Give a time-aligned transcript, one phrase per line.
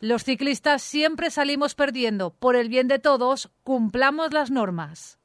[0.00, 2.30] Los ciclistas siempre salimos perdiendo.
[2.30, 5.18] Por el bien de todos, cumplamos las normas.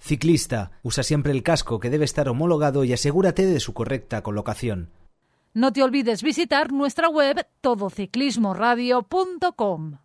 [0.00, 4.90] Ciclista, usa siempre el casco que debe estar homologado y asegúrate de su correcta colocación.
[5.54, 9.98] No te olvides visitar nuestra web todociclismoradio.com.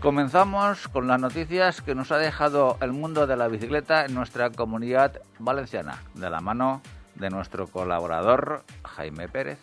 [0.00, 4.50] Comenzamos con las noticias que nos ha dejado el mundo de la bicicleta en nuestra
[4.50, 6.82] comunidad valenciana, de la mano
[7.14, 9.58] de nuestro colaborador Jaime Pérez.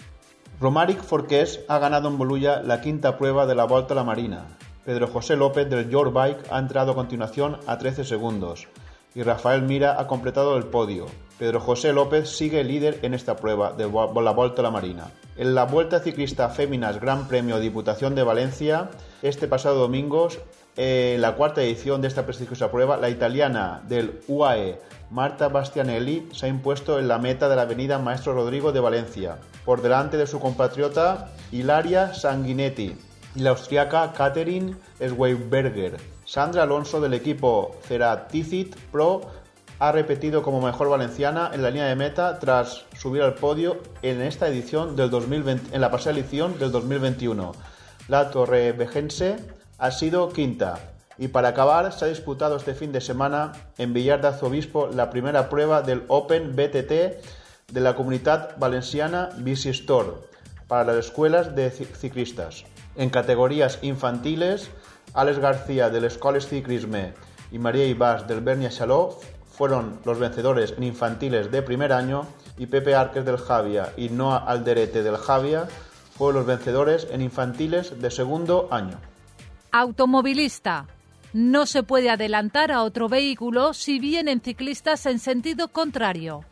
[0.59, 4.57] Romaric Forqués ha ganado en Bolulla la quinta prueba de la Volta a la Marina.
[4.85, 8.67] Pedro José López del Your Bike ha entrado a continuación a 13 segundos
[9.13, 11.05] y Rafael Mira ha completado el podio.
[11.37, 15.11] Pedro José López sigue líder en esta prueba de la Volta a la Marina.
[15.35, 18.89] En la Vuelta Ciclista Féminas Gran Premio Diputación de Valencia,
[19.21, 20.29] este pasado domingo,
[20.75, 26.45] en la cuarta edición de esta prestigiosa prueba, la italiana del UAE Marta Bastianelli se
[26.45, 30.27] ha impuesto en la meta de la avenida Maestro Rodrigo de Valencia, por delante de
[30.27, 32.95] su compatriota Hilaria Sanguinetti
[33.35, 35.97] y la austriaca Katherine Schweiberger.
[36.25, 39.21] Sandra Alonso del equipo Ceratizit Pro
[39.79, 44.21] ha repetido como mejor valenciana en la línea de meta tras subir al podio en
[44.21, 47.53] esta edición del 2020, en la pasada edición del 2021.
[48.07, 49.37] La torrevejense
[49.77, 50.79] ha sido quinta,
[51.17, 55.09] y para acabar, se ha disputado este fin de semana en Villar de Arzobispo la
[55.09, 56.91] primera prueba del Open BTT
[57.71, 60.11] de la comunidad valenciana Bici Store
[60.67, 62.65] para las escuelas de ciclistas.
[62.95, 64.69] En categorías infantiles,
[65.13, 67.13] Alex García del Escoles Ciclisme
[67.51, 69.17] y María Ibas del Bernia Chaló
[69.49, 72.27] fueron los vencedores en infantiles de primer año
[72.57, 75.67] y Pepe Arques del Javia y Noah Alderete del Javia
[76.15, 78.97] fueron los vencedores en infantiles de segundo año.
[79.71, 80.85] Automovilista.
[81.37, 86.43] No se puede adelantar a otro vehículo si vienen ciclistas en sentido contrario.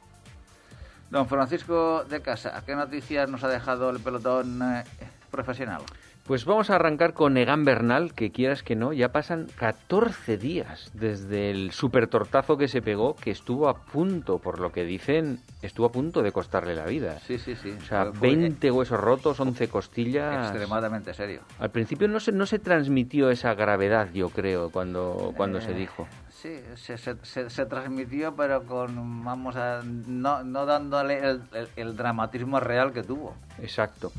[1.09, 4.83] Don Francisco de Casa, ¿qué noticias nos ha dejado el pelotón eh,
[5.31, 5.81] profesional?
[6.25, 10.89] Pues vamos a arrancar con Egan Bernal, que quieras que no, ya pasan 14 días
[10.95, 15.39] desde el super tortazo que se pegó, que estuvo a punto, por lo que dicen,
[15.61, 17.19] estuvo a punto de costarle la vida.
[17.19, 17.69] Sí, sí, sí.
[17.79, 20.49] O sea, 20 huesos rotos, 11 costillas.
[20.49, 21.41] Extremadamente serio.
[21.59, 25.75] Al principio no se, no se transmitió esa gravedad, yo creo, cuando, cuando se Eh,
[25.75, 26.07] dijo.
[26.31, 31.69] Sí, se, se- se- se transmitió, pero con, vamos a, no, no dándole el, el-
[31.75, 33.35] el dramatismo real que tuvo.
[33.59, 34.11] Exacto.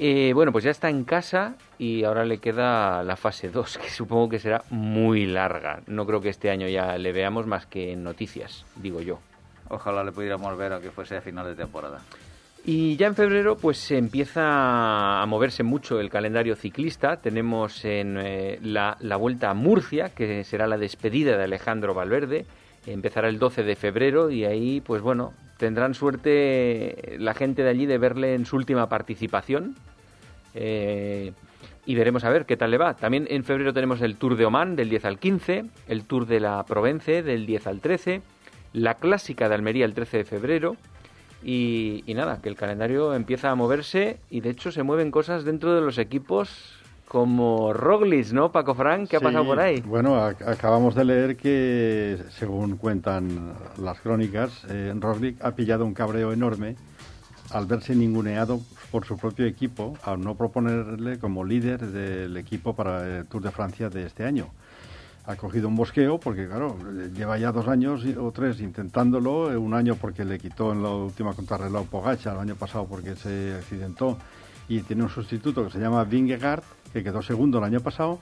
[0.00, 3.90] Eh, bueno, pues ya está en casa y ahora le queda la fase 2, que
[3.90, 5.80] supongo que será muy larga.
[5.88, 9.18] No creo que este año ya le veamos más que en noticias, digo yo.
[9.68, 11.98] Ojalá le pudiéramos ver aunque fuese a final de temporada.
[12.64, 17.16] Y ya en febrero pues se empieza a moverse mucho el calendario ciclista.
[17.16, 22.46] Tenemos en eh, la, la vuelta a Murcia, que será la despedida de Alejandro Valverde.
[22.86, 27.86] Empezará el 12 de febrero y ahí pues bueno, tendrán suerte la gente de allí
[27.86, 29.76] de verle en su última participación.
[30.54, 31.32] Eh,
[31.84, 32.94] y veremos a ver qué tal le va.
[32.94, 36.40] También en febrero tenemos el Tour de Oman del 10 al 15, el Tour de
[36.40, 38.22] la Provence del 10 al 13,
[38.72, 40.76] la Clásica de Almería el 13 de febrero.
[41.42, 45.44] Y, y nada, que el calendario empieza a moverse y de hecho se mueven cosas
[45.44, 46.77] dentro de los equipos
[47.08, 49.08] como Roglic, ¿no, Paco Frank?
[49.08, 49.80] ¿Qué ha Sí, pasado por ahí?
[49.80, 55.94] Bueno, ac- acabamos de leer que, según cuentan las crónicas, eh, Roglic ha pillado un
[55.94, 56.76] cabreo enorme
[57.50, 58.60] al verse ninguneado
[58.92, 63.50] por su propio equipo, al no proponerle como líder del equipo para el Tour de
[63.50, 64.48] Francia de este año.
[65.24, 66.76] Ha cogido un bosqueo porque, claro,
[67.14, 70.90] lleva ya dos años o tres intentándolo, eh, un año porque le quitó en la
[70.90, 74.16] última contrarreloj Pogacha, el año pasado porque se accidentó
[74.68, 76.62] y tiene un sustituto que se llama Vingegaard,
[76.92, 78.18] que quedó segundo el año pasado.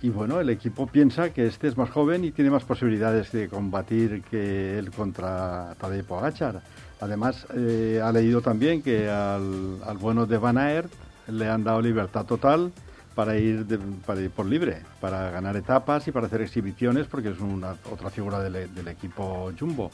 [0.00, 3.48] Y bueno, el equipo piensa que este es más joven y tiene más posibilidades de
[3.48, 6.60] combatir que él contra Tadej Pogacar.
[7.00, 10.92] Además, eh, ha leído también que al, al bueno de Van Aert
[11.28, 12.72] le han dado libertad total
[13.14, 13.66] para ir,
[14.06, 18.10] para ir por libre, para ganar etapas y para hacer exhibiciones, porque es una otra
[18.10, 19.90] figura del, del equipo Jumbo.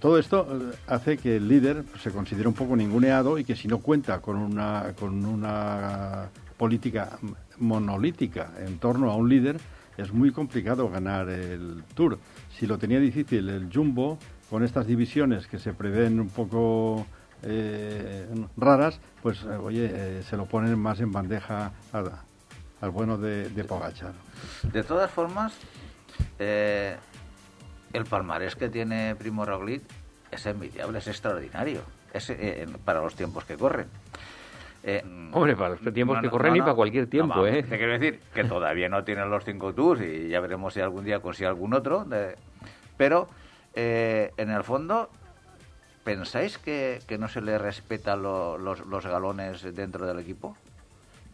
[0.00, 3.68] Todo esto eh, hace que el líder se considere un poco ninguneado y que si
[3.68, 7.18] no cuenta con una, con una política
[7.58, 9.60] monolítica en torno a un líder,
[9.96, 12.18] es muy complicado ganar el Tour.
[12.58, 14.18] Si lo tenía difícil el Jumbo,
[14.48, 17.06] con estas divisiones que se prevén un poco
[17.42, 18.26] eh,
[18.56, 23.62] raras, pues eh, oye, se lo ponen más en bandeja al, bueno de, de.
[24.72, 25.52] De todas formas,
[27.92, 29.82] el palmarés que tiene Primo Roglic
[30.30, 31.82] es envidiable, es extraordinario,
[32.12, 33.88] es eh, para los tiempos que corren.
[34.82, 35.02] Eh,
[35.32, 37.62] Hombre, para los tiempos que corren y para cualquier tiempo, ¿eh?
[37.62, 41.04] Te quiero decir que todavía no tienen los cinco tours y ya veremos si algún
[41.04, 42.06] día consigue algún otro.
[42.96, 43.28] pero
[43.74, 45.10] eh, en el fondo,
[46.02, 50.56] ¿pensáis que, no se le respeta los, los galones dentro del equipo?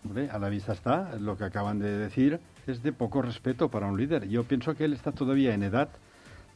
[0.04, 3.86] Hombre, a la vista está, lo que acaban de decir es de poco respeto para
[3.86, 4.28] un líder.
[4.28, 5.88] Yo pienso que él está todavía en edad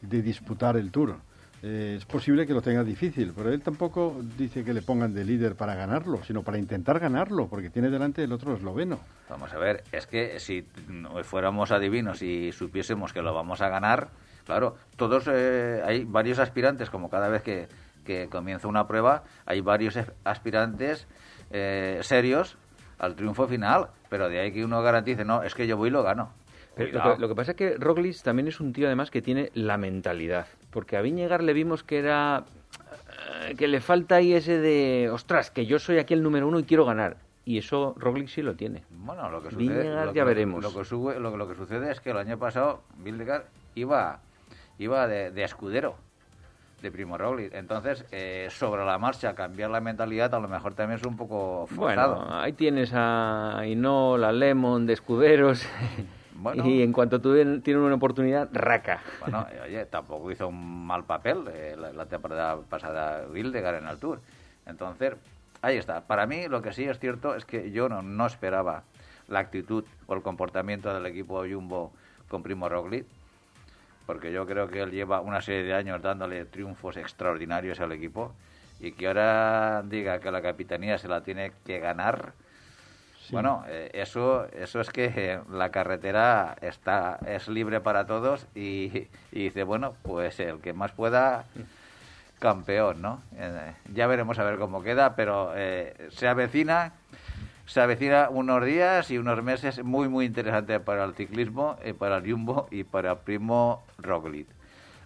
[0.03, 1.17] de disputar el Tour.
[1.63, 5.25] Eh, es posible que lo tenga difícil, pero él tampoco dice que le pongan de
[5.25, 8.99] líder para ganarlo, sino para intentar ganarlo, porque tiene delante el otro esloveno.
[9.29, 10.65] Vamos a ver, es que si
[11.25, 14.09] fuéramos adivinos y supiésemos que lo vamos a ganar,
[14.47, 17.69] claro, todos eh, hay varios aspirantes, como cada vez que,
[18.29, 21.07] comienza una prueba, hay varios aspirantes
[21.53, 22.59] eh, serios
[22.99, 25.93] al triunfo final, pero de ahí que uno garantice, no, es que yo voy y
[25.93, 26.33] lo gano.
[26.77, 30.47] Lo que, pasa es que Roglic también es un tío además que tiene la mentalidad.
[30.71, 32.45] Porque a Viñegar le vimos que era...
[33.43, 35.11] Eh, que le falta ahí ese de...
[35.11, 37.17] Ostras, que yo soy aquí el número uno y quiero ganar.
[37.45, 38.85] Y eso Roglic sí lo tiene.
[38.91, 40.13] Bueno, lo que sucede...
[40.15, 40.63] ya veremos.
[40.63, 44.21] Lo que, lo, que sucede es que el año pasado Viñegar iba,
[44.79, 45.97] iba de, escudero
[46.81, 47.53] de Primo Roglic.
[47.53, 51.67] Entonces, eh, sobre la marcha, cambiar la mentalidad a lo mejor también es un poco
[51.67, 52.17] forzado.
[52.17, 55.67] Bueno, ahí tienes a Inol, a Lemon de escuderos.
[56.65, 59.03] y en cuanto tienen una oportunidad, raca.
[59.21, 64.21] Bueno, oye, tampoco hizo un mal papel eh, la, temporada pasada Wildegar en el Tour.
[64.67, 65.15] Entonces,
[65.63, 66.03] ahí está.
[66.03, 68.85] Para mí, lo que sí es cierto es que yo no, no esperaba
[69.29, 71.93] la actitud o el comportamiento del equipo Jumbo
[72.29, 73.07] con Primo Roglic,
[74.07, 78.33] porque yo creo que él lleva una serie de años dándole triunfos extraordinarios al equipo
[78.81, 82.33] y que ahora diga que la capitanía se la tiene que ganar
[83.31, 89.65] bueno, eh, eso, eso es que la carretera está es libre para todos y, dice,
[89.65, 91.45] bueno, pues el que más pueda,
[92.39, 93.23] campeón, ¿no?
[93.37, 96.93] Eh, ya veremos a ver cómo queda, pero eh, se avecina
[97.67, 102.29] se avecina unos días y unos meses muy, muy interesantes para el ciclismo, para el
[102.29, 104.49] Jumbo y para Primo Roglic.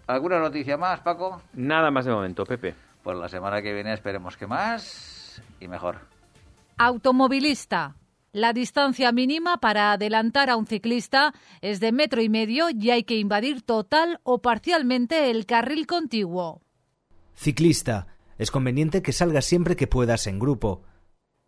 [0.07, 1.43] ¿Alguna noticia más, Paco?
[1.53, 2.75] Nada más de momento, Pepe.
[3.03, 5.99] Pues la semana que viene esperemos que más y mejor.
[6.79, 7.95] Automovilista
[8.35, 11.33] la distancia mínima para adelantar a un ciclista
[11.63, 16.61] es de metro y medio y hay que invadir total o parcialmente el carril contiguo.
[17.35, 18.09] Ciclista.
[18.37, 20.83] Es conveniente que salgas siempre que puedas en grupo.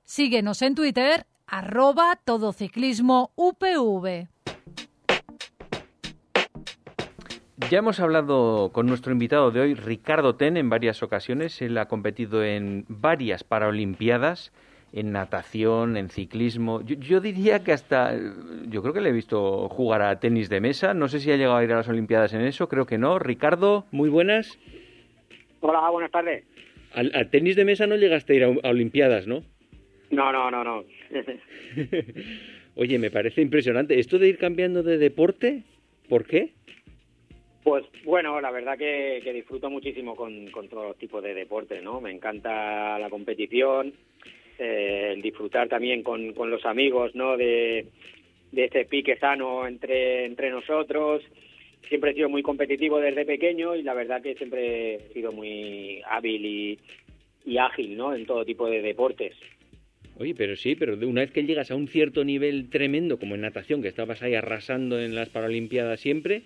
[0.04, 4.28] Síguenos en Twitter, arroba todociclismo UPV.
[7.68, 11.60] Ya hemos hablado con nuestro invitado de hoy, Ricardo Ten, en varias ocasiones.
[11.60, 14.52] Él ha competido en varias Paralimpiadas
[14.92, 16.82] en natación, en ciclismo.
[16.82, 18.14] Yo, diría que hasta,
[18.68, 20.94] yo creo que le he visto jugar a tenis de mesa.
[20.94, 23.19] No sé si ha llegado a ir a las Olimpiadas en eso, creo que no.
[23.19, 24.58] Ricardo, muy buenas.
[25.60, 26.44] Hola, buenas tardes.
[26.94, 29.43] Al, tenis de mesa no llegaste a ir a, Olimpiadas, ¿no?
[30.10, 30.84] No, no, no, no.
[32.76, 33.98] Oye, me parece impresionante.
[33.98, 35.64] ¿Esto de ir cambiando de deporte?
[36.08, 36.52] ¿Por qué?
[37.64, 42.00] Pues bueno, la verdad que, disfruto muchísimo con, con todos los tipos de deportes, ¿no?
[42.00, 43.93] Me encanta la competición,
[44.58, 47.36] eh, disfrutar también con, con los amigos, ¿no?
[47.36, 47.86] De,
[48.53, 51.22] de este pique sano entre, entre nosotros.
[51.89, 56.01] Siempre he sido muy competitivo desde pequeño y la verdad que siempre he sido muy
[56.08, 56.79] hábil
[57.44, 58.15] y, ágil, ¿no?
[58.15, 59.34] En todo tipo de deportes.
[60.19, 63.43] Oye, pero sí, pero una vez que llegas a un cierto nivel tremendo, como en
[63.43, 66.43] natación, que estabas ahí arrasando en las Paralimpiadas siempre,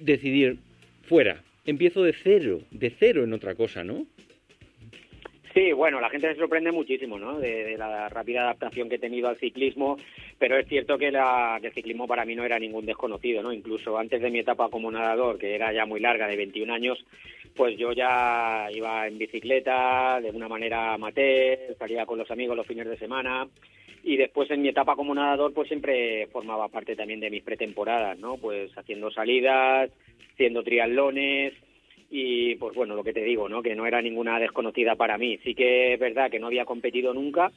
[0.00, 0.56] decidir,
[1.02, 4.06] fuera, empiezo de cero, de cero en otra cosa, ¿no?
[5.54, 7.38] Sí, bueno, la gente se sorprende muchísimo, ¿no?
[7.38, 9.96] De, la rápida adaptación que he tenido al ciclismo,
[10.36, 13.52] pero es cierto que, la, el ciclismo para mí no era ningún desconocido, ¿no?
[13.52, 16.98] Incluso antes de mi etapa como nadador, que era ya muy larga, de 21 años,
[17.54, 22.66] pues yo ya iba en bicicleta de una manera amateur, salía con los amigos los
[22.66, 23.46] fines de semana
[24.02, 28.18] y después en mi etapa como nadador pues siempre formaba parte también de mis pretemporadas,
[28.18, 28.38] ¿no?
[28.38, 29.88] Pues haciendo salidas,
[30.32, 31.54] haciendo triatlones,
[32.16, 33.60] y pues bueno, lo que te digo, ¿no?
[33.60, 35.36] Que no era ninguna desconocida para mí.
[35.42, 37.50] Sí que es verdad que no había competido nunca,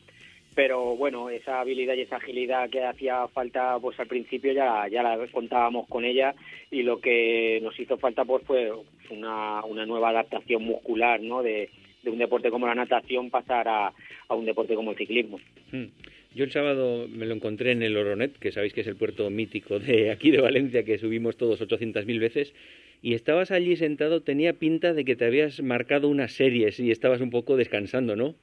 [0.56, 5.04] pero bueno, esa habilidad y esa agilidad que hacía falta pues al principio ya, ya
[5.04, 6.34] la contábamos con ella
[6.72, 8.72] y lo que nos hizo falta pues fue
[9.12, 11.44] una, una nueva adaptación muscular, ¿no?
[11.44, 11.70] De,
[12.02, 13.94] de un deporte como la natación pasar a,
[14.28, 15.40] a un deporte como el ciclismo.
[15.72, 15.86] Hmm.
[16.34, 19.30] Yo el sábado me lo encontré en el Oronet, que sabéis que es el puerto
[19.30, 22.54] mítico de aquí de Valencia, que subimos todos 800.000 veces,
[23.02, 27.22] y estabas allí sentado, tenía pinta de que te habías marcado unas series y estabas
[27.22, 28.36] un poco descansando, ¿no?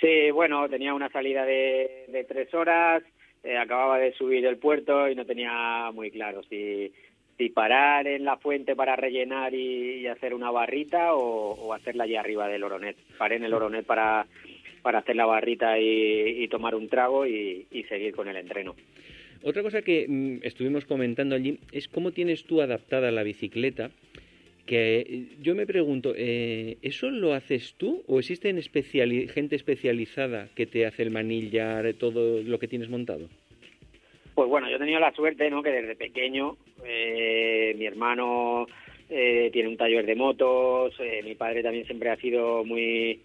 [0.00, 3.04] Sí, bueno, tenía una salida de, tres horas,
[3.44, 6.92] eh, acababa de subir el puerto y no tenía muy claro si,
[7.54, 12.64] parar en la fuente para rellenar y, hacer una barrita o, hacerla allí arriba del
[12.64, 12.96] Oronet.
[13.18, 14.26] Paré en el Oronet para,
[14.82, 18.74] para hacer la barrita y, tomar un trago y seguir con el entreno.
[19.44, 23.90] Otra cosa que mm, estuvimos comentando allí es cómo tienes tú adaptada la bicicleta
[24.66, 28.54] que eh, yo me pregunto, eh, ¿eso lo haces tú o existe
[29.28, 33.28] gente especializada que te hace el manillar, todo lo que tienes montado?
[34.34, 35.62] Pues bueno, yo he tenido la suerte, ¿no?
[35.62, 38.66] Que desde pequeño eh, mi hermano
[39.08, 43.20] tiene un taller de motos, mi padre también siempre ha sido muy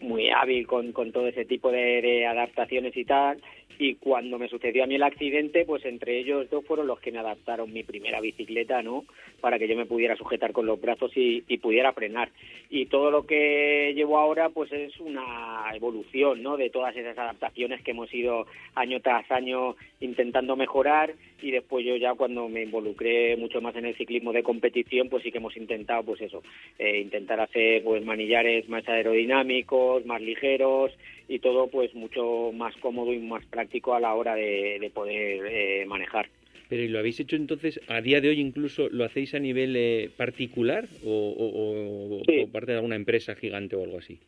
[0.00, 3.40] muy hábil con todo ese tipo de adaptaciones y tal
[3.80, 7.10] y cuando me sucedió a mí el accidente, pues entre ellos dos fueron los que
[7.10, 9.06] me adaptaron mi primera bicicleta, ¿no?
[9.40, 12.28] Para que yo me pudiera sujetar con los brazos y, pudiera frenar.
[12.68, 16.58] Y todo lo que llevo ahora, pues es una evolución, ¿no?
[16.58, 21.96] De todas esas adaptaciones que hemos ido año tras año intentando mejorar y después yo
[21.96, 25.56] ya cuando me involucré mucho más en el ciclismo de competición, pues sí que hemos
[25.56, 26.42] intentado, pues eso,
[26.78, 30.92] eh, intentar hacer pues manillares más aerodinámicos, más ligeros
[31.28, 35.84] y todo pues mucho más cómodo y más práctico a la hora de, poder eh,
[35.86, 36.28] manejar.
[36.68, 39.74] Pero ¿y lo habéis hecho entonces, a día de hoy incluso, lo hacéis a nivel
[39.76, 42.22] eh, particular o,
[42.52, 44.20] parte de alguna empresa gigante o algo así?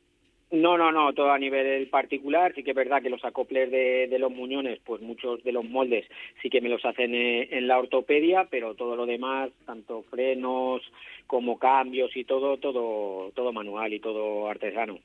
[0.51, 2.53] No, no, no, todo a nivel particular.
[2.55, 6.05] Sí que es verdad que los acoples de, los muñones, pues muchos de los moldes
[6.43, 10.83] sí que me los hacen eh, en la ortopedia, pero todo lo demás, tanto frenos
[11.27, 14.99] como cambios y todo, todo, todo manual y todo artesano.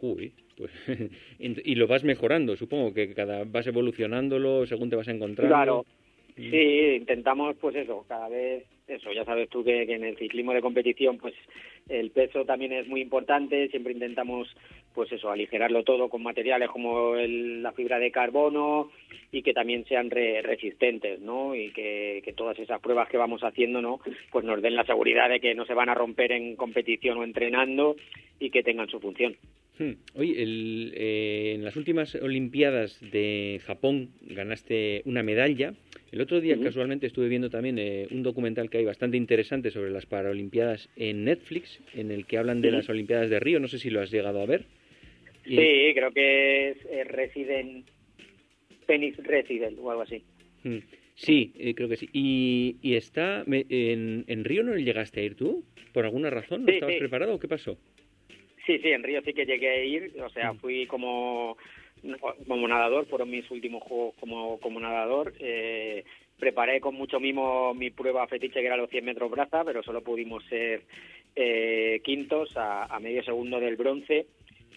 [0.00, 0.72] Uy, pues,
[1.38, 5.54] y lo vas mejorando, supongo que cada vas evolucionándolo según te vas encontrando.
[5.54, 5.86] Claro,
[6.36, 10.62] sí, intentamos pues eso, cada vez eso, ya sabes tú que, en el ciclismo de
[10.62, 11.34] competición pues
[11.88, 14.48] el peso también es muy importante, siempre intentamos
[14.94, 18.90] pues eso, aligerarlo todo con materiales como la fibra de carbono
[19.30, 21.54] y que también sean resistentes, ¿no?
[21.54, 24.00] Y que, que, todas esas pruebas que vamos haciendo, ¿no?
[24.32, 27.24] Pues nos den la seguridad de que no se van a romper en competición o
[27.24, 27.94] entrenando
[28.40, 29.36] y que tengan su función.
[29.78, 29.92] Hmm.
[30.14, 35.74] Oye, eh, en las últimas Olimpiadas de Japón ganaste una medalla.
[36.10, 39.90] El otro día, casualmente, estuve viendo también eh, un documental que hay bastante interesante sobre
[39.90, 43.60] las Paralimpiadas en Netflix, en el que hablan de las Olimpiadas de Río.
[43.60, 44.64] No sé si lo has llegado a ver.
[45.44, 47.86] Sí, creo que es eh, Resident,
[48.86, 50.22] Phoenix Resident o algo así.
[50.64, 50.78] Hmm.
[51.14, 52.08] Sí, creo que sí.
[52.12, 55.64] ¿Y, está en, en, Río no llegaste a ir tú?
[55.92, 56.64] ¿Por alguna razón?
[56.64, 57.76] ¿No estabas preparado o qué pasó?
[58.68, 60.58] Sí, sí, en Río sí que llegué a ir, o sea, mm.
[60.58, 61.56] fui como,
[62.46, 65.32] como nadador, fueron mis últimos juegos como, como nadador.
[65.40, 66.04] Eh,
[66.38, 70.02] preparé con mucho mimo mi prueba fetiche que era los 100 metros braza, pero solo
[70.02, 70.82] pudimos ser
[71.34, 74.26] eh, quintos a, medio segundo del bronce.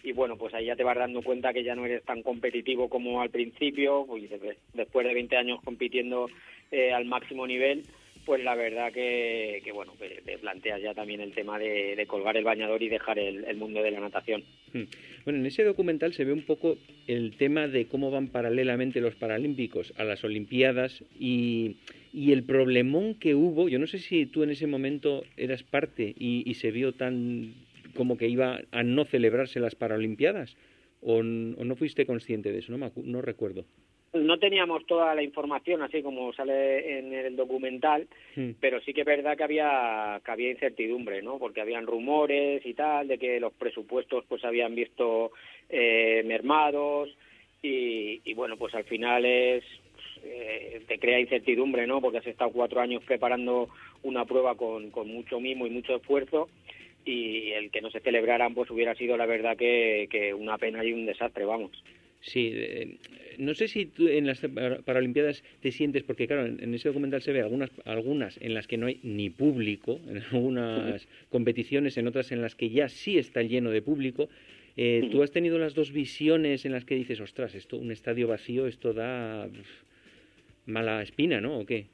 [0.04, 2.88] Y bueno, pues ahí ya te vas dando cuenta que ya no eres tan competitivo
[2.88, 4.24] como al principio, pues
[4.74, 6.30] después de 20 años compitiendo
[6.72, 7.84] eh, al máximo nivel,
[8.26, 12.82] pues la verdad que, bueno, te planteas ya también el tema de, colgar el bañador
[12.84, 14.44] y dejar el, mundo de la natación.
[14.74, 14.84] Hmm.
[15.26, 19.16] Bueno, en ese documental se ve un poco el tema de cómo van paralelamente los
[19.16, 21.78] Paralímpicos a las Olimpiadas y,
[22.14, 23.70] el problemón que hubo.
[23.70, 27.54] Yo no sé si tú en ese momento eras parte y, se vio tan
[27.96, 30.56] como que iba a no celebrarse las Paralimpiadas
[31.02, 33.66] o, no fuiste consciente de eso, no, no recuerdo
[34.14, 38.52] no teníamos toda la información así como sale en el documental, hmm.
[38.60, 41.38] pero sí que es verdad que había que había incertidumbre, ¿no?
[41.40, 45.32] Porque habían rumores y tal de que los presupuestos pues habían visto
[45.70, 47.10] eh, mermados
[47.64, 49.64] y, bueno pues al final es
[50.24, 52.02] eh, te crea incertidumbre, ¿no?
[52.02, 53.70] Porque has estado cuatro años preparando
[54.04, 56.50] una prueba con, con mucho mimo y mucho esfuerzo
[57.06, 60.84] y el que no se celebraran pues hubiera sido la verdad que, que una pena
[60.84, 61.72] y un desastre, vamos.
[62.22, 62.98] Sí, eh,
[63.40, 64.40] no sé si tú en las
[64.86, 68.78] Paralimpiadas te sientes, porque claro, en, ese documental se ve algunas, algunas en las que
[68.78, 73.42] no hay ni público, en algunas competiciones, en otras en las que ya sí está
[73.42, 74.30] lleno de público.
[74.78, 78.28] Eh, ¿Tú has tenido las dos visiones en las que dices, ostras, esto, un estadio
[78.28, 79.50] vacío, esto da
[80.66, 81.60] mala espina, ¿no?
[81.60, 81.88] ¿O qué?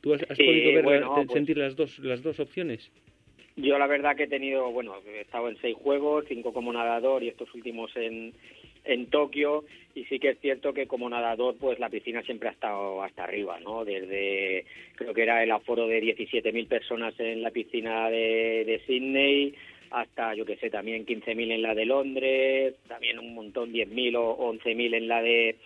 [0.00, 2.90] ¿Tú has, podido ver, pues sentir las dos, las dos opciones?
[3.56, 7.22] Yo la verdad que he tenido, bueno, he estado en seis juegos, cinco como nadador
[7.22, 8.32] y estos últimos en,
[8.84, 9.64] en Tokio
[9.94, 13.24] y sí que es cierto que como nadador pues la piscina siempre ha estado hasta
[13.24, 13.84] arriba, ¿no?
[13.84, 14.64] Desde
[14.96, 19.54] creo que era el aforo de 17.000 personas en la piscina de, de Sydney
[19.90, 24.52] hasta yo que sé también 15.000 en la de Londres, también un montón 10.000 o
[24.52, 25.56] 11.000 en la de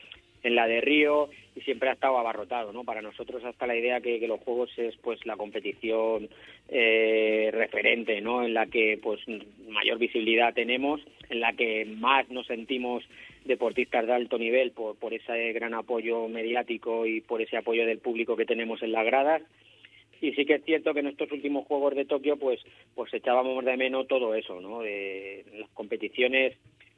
[0.43, 2.85] en la de Río y siempre ha estado abarrotado, ¿no?
[2.85, 6.29] Para nosotros hasta la idea que, que los juegos es pues la competición
[6.69, 8.45] eh, referente, ¿no?
[8.45, 9.21] En la que pues
[9.69, 13.05] mayor visibilidad tenemos, en la que más nos sentimos
[13.45, 17.99] deportistas de alto nivel por, por ese gran apoyo mediático y por ese apoyo del
[17.99, 19.43] público que tenemos en las gradas
[20.21, 22.61] y sí que es cierto que en estos últimos Juegos de Tokio pues
[22.95, 24.81] pues echábamos de menos todo eso, ¿no?
[24.81, 26.57] De las competiciones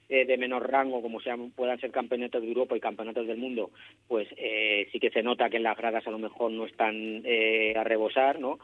[0.09, 3.71] eh, de menor rango, como sean, puedan ser campeonatos de Europa y campeonatos del mundo,
[4.09, 7.23] pues eh, sí que se nota que en las gradas a lo mejor no están
[7.25, 8.59] eh, a rebosar, ¿no?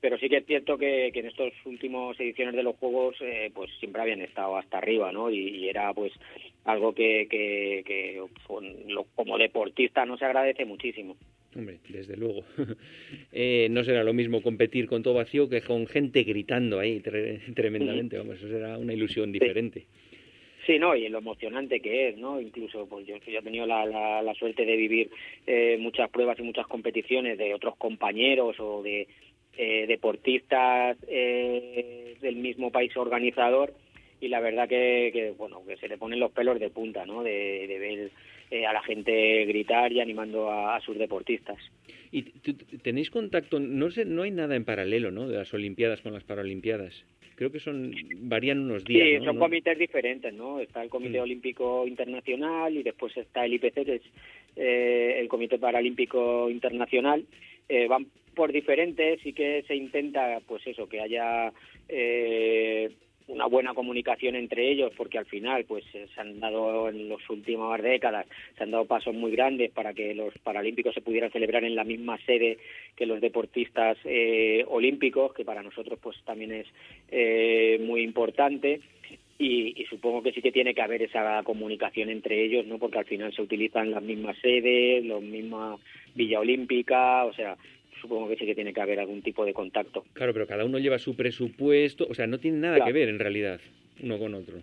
[0.00, 3.70] Pero sí que es cierto que, en estos últimos ediciones de los Juegos, eh, pues
[3.78, 5.30] siempre habían estado hasta arriba, ¿no?
[5.30, 6.12] Y, era pues
[6.64, 8.20] algo que, que, que
[9.14, 11.16] como deportista no se agradece muchísimo.
[11.54, 12.44] Hombre, desde luego.
[13.32, 17.00] eh, no será lo mismo competir con todo vacío que con gente gritando ahí
[17.54, 18.18] tremendamente.
[18.18, 19.86] Vamos, eso será una ilusión diferente.
[20.66, 22.40] Sí, no, y lo emocionante que es, ¿no?
[22.40, 23.86] Incluso, pues yo, yo he tenido la,
[24.22, 25.10] la, suerte de vivir
[25.46, 29.08] eh, muchas pruebas y muchas competiciones de otros compañeros o de
[29.56, 33.74] eh, deportistas eh, del mismo país organizador
[34.20, 37.22] y la verdad que, que, bueno, que se le ponen los pelos de punta, ¿no?
[37.22, 38.10] De, de ver
[38.50, 41.58] eh, a la gente gritar y animando a, a sus deportistas.
[42.12, 42.22] ¿Y
[42.82, 43.60] tenéis contacto?
[43.60, 45.28] No sé, no hay nada en paralelo, ¿no?
[45.28, 47.04] De las Olimpiadas con las Paralimpiadas
[47.40, 47.94] creo que son
[48.28, 49.20] varían unos días.
[49.20, 50.60] Sí, son comités diferentes, ¿no?
[50.60, 51.22] Está el Comité mm.
[51.22, 54.02] Olímpico Internacional y después está el IPC, que es
[54.56, 57.24] eh, el Comité Paralímpico Internacional.
[57.66, 58.08] Eh, van
[58.48, 61.52] diferentes y que se intenta, pues eso, que haya
[61.88, 62.90] eh,
[63.30, 67.80] una buena comunicación entre ellos porque al final pues se han dado en las últimas
[67.80, 71.76] décadas se han dado pasos muy grandes para que los paralímpicos se pudieran celebrar en
[71.76, 72.58] la misma sede
[72.96, 76.66] que los deportistas eh, olímpicos que para nosotros pues también es
[77.10, 78.80] eh, muy importante
[79.38, 82.76] y, y, supongo que sí que tiene que haber esa comunicación entre ellos, ¿no?
[82.76, 85.78] Porque al final se utilizan las mismas sedes, la misma
[86.14, 87.56] Villa Olímpica, o sea,
[88.00, 90.04] supongo que sí que tiene que haber algún tipo de contacto.
[90.12, 93.18] Claro, pero cada uno lleva su presupuesto, o sea, no tiene nada que ver en
[93.18, 93.60] realidad
[94.02, 94.58] uno con otro.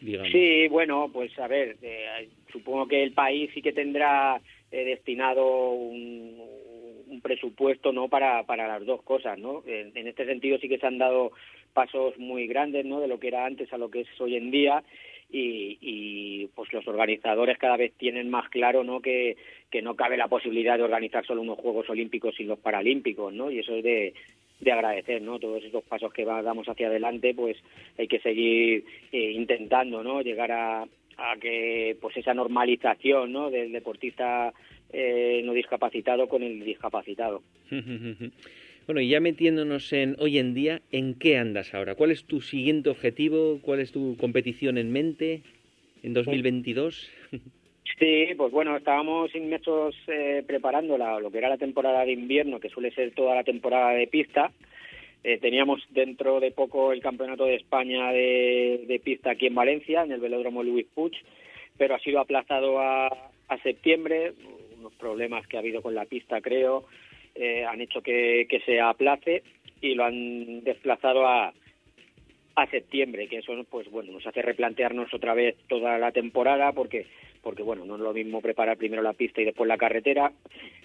[0.00, 0.32] Digamos.
[0.32, 5.70] Sí, bueno, pues a ver, eh, supongo que el país sí que tendrá eh, destinado
[5.70, 6.40] un,
[7.06, 9.62] un, presupuesto no para, para las dos cosas, ¿no?
[9.66, 11.32] En, en, este sentido sí que se han dado
[11.72, 13.00] pasos muy grandes, ¿no?
[13.00, 14.82] De lo que era antes a lo que es hoy en día
[15.34, 19.36] y, y, pues los organizadores cada vez tienen más claro no que,
[19.68, 23.50] que no cabe la posibilidad de organizar solo unos Juegos Olímpicos y los Paralímpicos, ¿no?
[23.50, 24.14] Y eso es de,
[24.60, 25.40] de agradecer, ¿no?
[25.40, 27.56] Todos esos pasos que va, damos hacia adelante, pues
[27.98, 30.22] hay que seguir eh, intentando, ¿no?
[30.22, 33.50] Llegar a, a que pues esa normalización, ¿no?
[33.50, 34.52] Del deportista
[34.92, 37.42] eh, no discapacitado con el discapacitado.
[38.86, 41.94] Bueno, y ya metiéndonos en hoy en día, ¿en qué andas ahora?
[41.94, 43.58] ¿Cuál es tu siguiente objetivo?
[43.62, 45.42] ¿Cuál es tu competición en mente
[46.02, 47.10] en 2022?
[47.98, 52.60] Sí, pues bueno, estábamos inmersos eh, preparando la, lo que era la temporada de invierno,
[52.60, 54.50] que suele ser toda la temporada de pista.
[55.22, 60.02] Eh, teníamos dentro de poco el Campeonato de España de, de, pista aquí en Valencia,
[60.02, 61.12] en el Velódromo Luis Puig,
[61.78, 64.32] pero ha sido aplazado a, a septiembre,
[64.78, 66.84] unos problemas que ha habido con la pista, creo,
[67.34, 69.42] eh, han hecho que, que se aplace
[69.80, 71.52] y lo han desplazado a,
[72.56, 77.06] a septiembre, que eso pues bueno nos hace replantearnos otra vez toda la temporada porque
[77.42, 80.32] porque bueno no es lo mismo preparar primero la pista y después la carretera.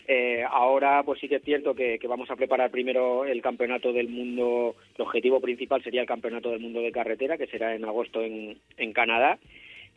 [0.07, 3.93] Eh, ahora pues sí que es cierto que, que, vamos a preparar primero el campeonato
[3.93, 7.85] del mundo el objetivo principal sería el campeonato del mundo de carretera que será en
[7.85, 9.37] agosto en, en Canadá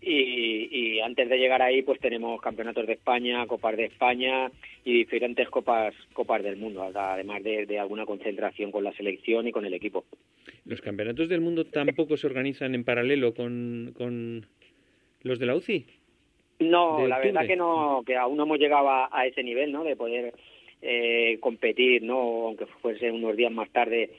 [0.03, 4.51] y, y, antes de llegar ahí pues tenemos campeonatos de España, copas de España
[4.85, 9.53] y diferentes copas copas del mundo, además de, de, alguna concentración con la selección y
[9.53, 10.05] con el equipo.
[10.65, 14.47] ¿Los campeonatos del mundo tampoco se organizan en paralelo con, con
[15.23, 15.87] los de la UCI?
[16.61, 19.85] No, la verdad que no, que aún no hemos llegado a, a ese nivel, ¿no?
[19.85, 20.35] De poder
[20.81, 22.47] eh, competir, ¿no?
[22.47, 24.11] Aunque fuese unos días más tarde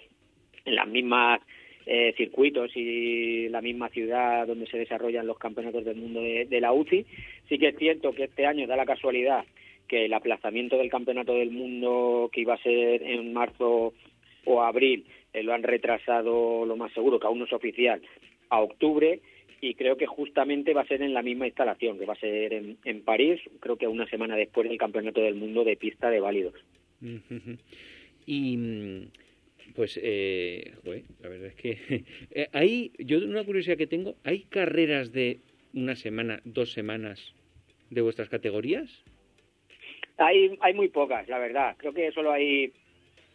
[0.66, 1.42] en las mismas
[1.86, 6.74] eh, circuitos y la misma ciudad donde se desarrollan los campeonatos del mundo de, la
[6.74, 7.06] UCI.
[7.50, 9.44] Sí que es cierto que este año da la casualidad
[9.88, 13.94] que el aplazamiento del campeonato del mundo que iba a ser en marzo
[14.46, 18.02] o abril eh, lo han retrasado lo más seguro, que aún no es oficial,
[18.50, 19.20] a octubre
[19.60, 22.54] y creo que justamente va a ser en la misma instalación, que va a ser
[22.54, 26.20] en, en París, creo que una semana después del Campeonato del Mundo de pista de
[26.20, 26.56] válidos.
[28.26, 29.08] Y mm,
[29.76, 30.74] pues, eh,
[31.22, 35.40] la verdad es que eh, hay, yo una curiosidad que tengo, hay carreras de
[35.74, 37.34] una semana, dos semanas
[37.90, 39.04] de vuestras categorías?
[40.18, 41.76] Hay, hay muy pocas, la verdad.
[41.78, 42.72] Creo que solo hay,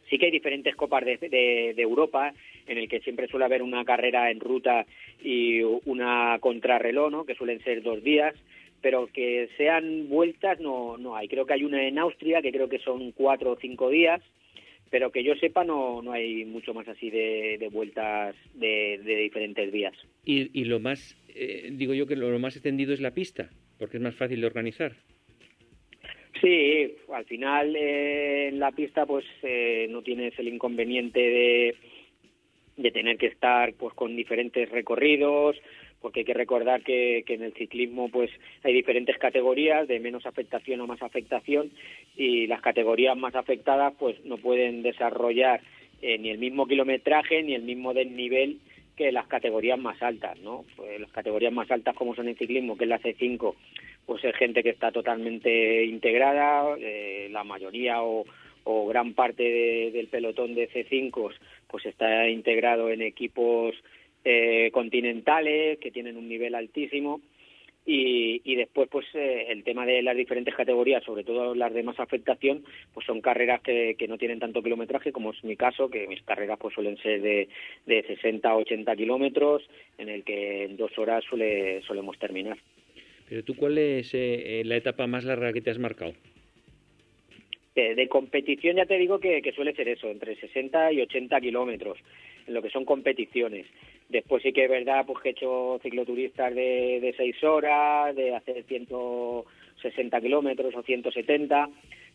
[0.09, 2.33] sí que hay diferentes copas de, de, de Europa
[2.67, 4.87] en el que siempre suele haber una carrera en ruta
[5.23, 7.25] y una contrarreloj, ¿no?
[7.25, 8.35] que suelen ser dos días,
[8.81, 11.29] pero que sean vueltas no, no hay.
[11.29, 14.23] Creo que hay una en Austria que creo que son cuatro o cinco días,
[14.91, 19.17] pero que yo sepa no, no hay mucho más así de, de vueltas de, de,
[19.17, 19.95] diferentes días.
[20.25, 23.97] Y, y lo más, eh, digo yo que lo más extendido es la pista, porque
[23.99, 24.93] es más fácil de organizar.
[26.41, 31.75] Sí, al final eh, en la pista pues eh, no tienes el inconveniente de,
[32.77, 35.57] de tener que estar pues con diferentes recorridos,
[36.01, 38.31] porque hay que recordar que, en el ciclismo pues
[38.63, 41.71] hay diferentes categorías de menos afectación o más afectación
[42.17, 45.61] y las categorías más afectadas pues no pueden desarrollar
[46.03, 48.59] eh, ni el mismo kilometraje ni el mismo desnivel
[48.97, 50.65] que las categorías más altas, ¿no?
[50.75, 53.55] Pues las categorías más altas como son el ciclismo, que es la C5,
[54.05, 58.25] pues es gente que está totalmente integrada, eh, la mayoría o,
[58.65, 61.33] o gran parte de, del pelotón de C5
[61.69, 63.75] pues está integrado en equipos
[64.25, 67.21] eh, continentales que tienen un nivel altísimo.
[67.87, 71.83] Y, y después pues eh, el tema de las diferentes categorías sobre todo las de
[71.83, 75.89] más afectación pues son carreras que, que no tienen tanto kilometraje como es mi caso
[75.89, 77.49] que mis carreras pues suelen ser de,
[77.87, 79.63] de 60 a 80 kilómetros
[79.97, 82.59] en el que en dos horas suele, solemos terminar.
[83.27, 86.13] Pero tú cuál es eh, la etapa más larga que te has marcado
[87.79, 91.41] de, de competición ya te digo que, que, suele ser eso, entre 60 y 80
[91.41, 91.99] kilómetros,
[92.47, 93.67] en lo que son competiciones.
[94.09, 98.35] Después sí que es verdad pues que he hecho cicloturistas de, de 6 horas, de
[98.35, 101.69] hacer 160 kilómetros o 170,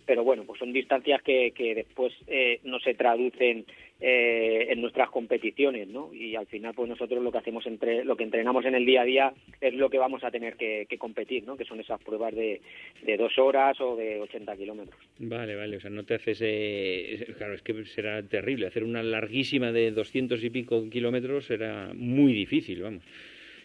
[0.05, 3.65] pero bueno, pues son distancias que, que después eh, no se traducen
[4.05, 6.13] eh, en nuestras competiciones, ¿no?
[6.13, 9.03] Y al final, pues nosotros lo que hacemos entre lo que entrenamos en el día
[9.03, 11.55] a día es lo que vamos a tener que, que competir, ¿no?
[11.55, 12.59] Que son esas pruebas de,
[13.01, 14.99] de dos horas o de 80 kilómetros.
[15.19, 19.01] Vale, vale, o sea, no te haces, eh, claro, es que será terrible hacer una
[19.01, 23.03] larguísima de 200 y pico kilómetros será muy difícil, vamos.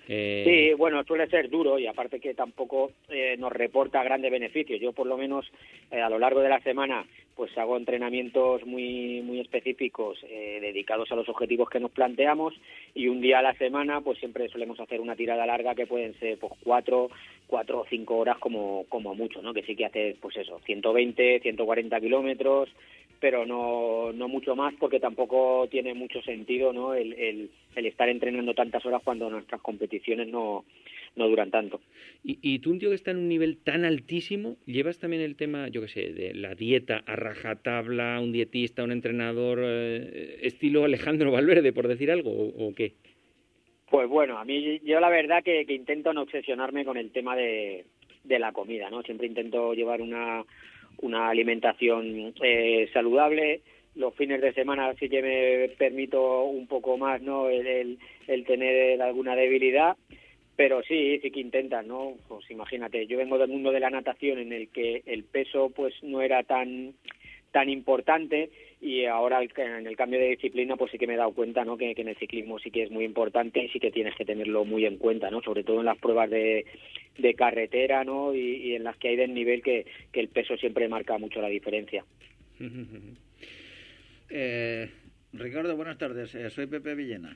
[0.08, 0.44] Eh...
[0.46, 4.80] Sí, bueno, suele ser duro y aparte que tampoco eh, nos reporta grandes beneficios.
[4.80, 5.50] Yo por lo menos
[5.90, 7.04] eh, a lo largo de la semana
[7.38, 12.52] pues hago entrenamientos muy muy específicos eh, dedicados a los objetivos que nos planteamos
[12.96, 16.18] y un día a la semana pues siempre solemos hacer una tirada larga que pueden
[16.18, 17.10] ser pues cuatro
[17.46, 19.54] cuatro o cinco horas como como mucho, ¿no?
[19.54, 22.70] Que sí que haces pues eso 120, 140 kilómetros
[23.20, 26.94] pero no, no mucho más porque tampoco tiene mucho sentido ¿no?
[26.94, 30.64] el, el estar entrenando tantas horas cuando nuestras competiciones no,
[31.16, 31.80] no duran tanto.
[32.24, 35.36] Y, y tú, un tío que está en un nivel tan altísimo, ¿llevas también el
[35.36, 40.84] tema, yo qué sé, de la dieta a rajatabla, un dietista, un entrenador, eh, estilo
[40.84, 42.94] Alejandro Valverde, por decir algo, o, o, qué?
[43.90, 47.36] Pues bueno, a mí yo la verdad que, que intento no obsesionarme con el tema
[47.36, 47.86] de,
[48.24, 49.02] de la comida, ¿no?
[49.02, 50.44] Siempre intento llevar una
[51.00, 53.62] una alimentación eh, saludable.
[53.94, 57.48] Los fines de semana sí que me permito un poco más, ¿no?
[57.48, 59.96] El, el, el tener alguna debilidad,
[60.58, 62.16] pero sí, sí que intentan, ¿no?
[62.26, 65.94] Pues imagínate, yo vengo del mundo de la natación en el que el peso pues
[66.02, 66.94] no era tan
[67.52, 71.30] tan importante y ahora en el cambio de disciplina pues sí que me he dado
[71.30, 74.16] cuenta no que, en el ciclismo sí que es muy importante y sí que tienes
[74.16, 76.66] que tenerlo muy en cuenta no sobre todo en las pruebas de,
[77.16, 80.88] de carretera no y, y, en las que hay desnivel que, que el peso siempre
[80.88, 82.04] marca mucho la diferencia.
[84.30, 84.90] Eh,
[85.32, 86.34] Ricardo buenas tardes.
[86.34, 87.34] Eh, soy Pepe Villena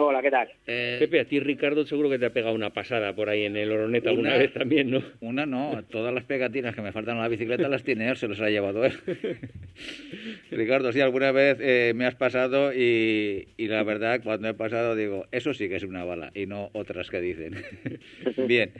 [0.00, 0.48] Hola, ¿qué tal?
[0.64, 3.56] Eh, Pepe, a ti Ricardo seguro que te ha pegado una pasada por ahí en
[3.56, 5.02] el Oroneta alguna vez también, ¿no?
[5.20, 8.28] Una no, todas las pegatinas que me faltan en la bicicleta las tiene él, se
[8.28, 8.92] los ha llevado él.
[10.52, 14.94] Ricardo, sí, alguna vez eh, me has pasado y, y, la verdad cuando he pasado
[14.94, 17.56] digo, eso sí que es una bala y no otras que dicen.
[18.46, 18.70] Bien.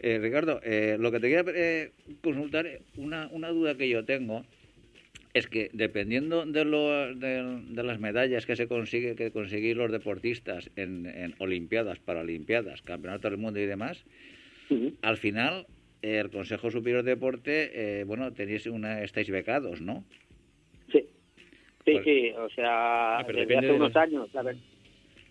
[0.00, 1.92] Eh, Ricardo, eh, lo que te quería eh,
[2.22, 2.66] consultar,
[2.98, 4.44] una, una duda que yo tengo,
[5.32, 9.92] es que dependiendo de, lo, de, de, las medallas que se consigue que conseguir los
[9.92, 14.04] deportistas en, en olimpiadas, paralimpiadas, campeonatos del mundo y demás,
[14.70, 14.94] uh -huh.
[15.02, 15.66] al final
[16.02, 20.04] el Consejo Superior de Deporte, eh, bueno, tenéis una, estáis becados, ¿no?
[20.90, 21.06] Sí,
[21.84, 24.60] sí, pues, sí, o sea, ah, desde hace de unos años, la verdad.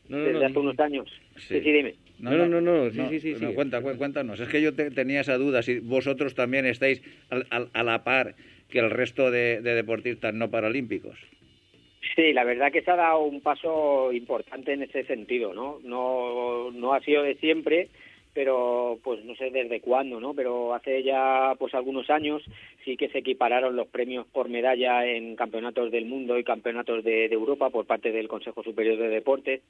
[0.07, 1.09] No, no, desde no, hace unos años.
[1.37, 1.95] Sí, sí, sí dime.
[2.19, 3.45] No, no, no, no, sí, sí, sí, sí.
[3.53, 4.39] Cuenta, cuéntanos.
[4.39, 8.03] Es que yo te, tenía esa duda, si vosotros también estáis a, a, a la
[8.03, 8.35] par
[8.69, 11.17] que el resto de, de, deportistas no paralímpicos.
[12.15, 15.79] Sí, la verdad que se ha dado un paso importante en ese sentido, ¿no?
[15.83, 17.89] No, no ha sido de siempre,
[18.33, 20.33] pero pues no sé desde cuándo, ¿no?
[20.33, 22.43] Pero hace ya pues algunos años
[22.85, 27.25] sí que se equipararon los premios por medalla en campeonatos del mundo y campeonatos de,
[27.25, 29.61] Europa por parte del Consejo Superior de Deportes.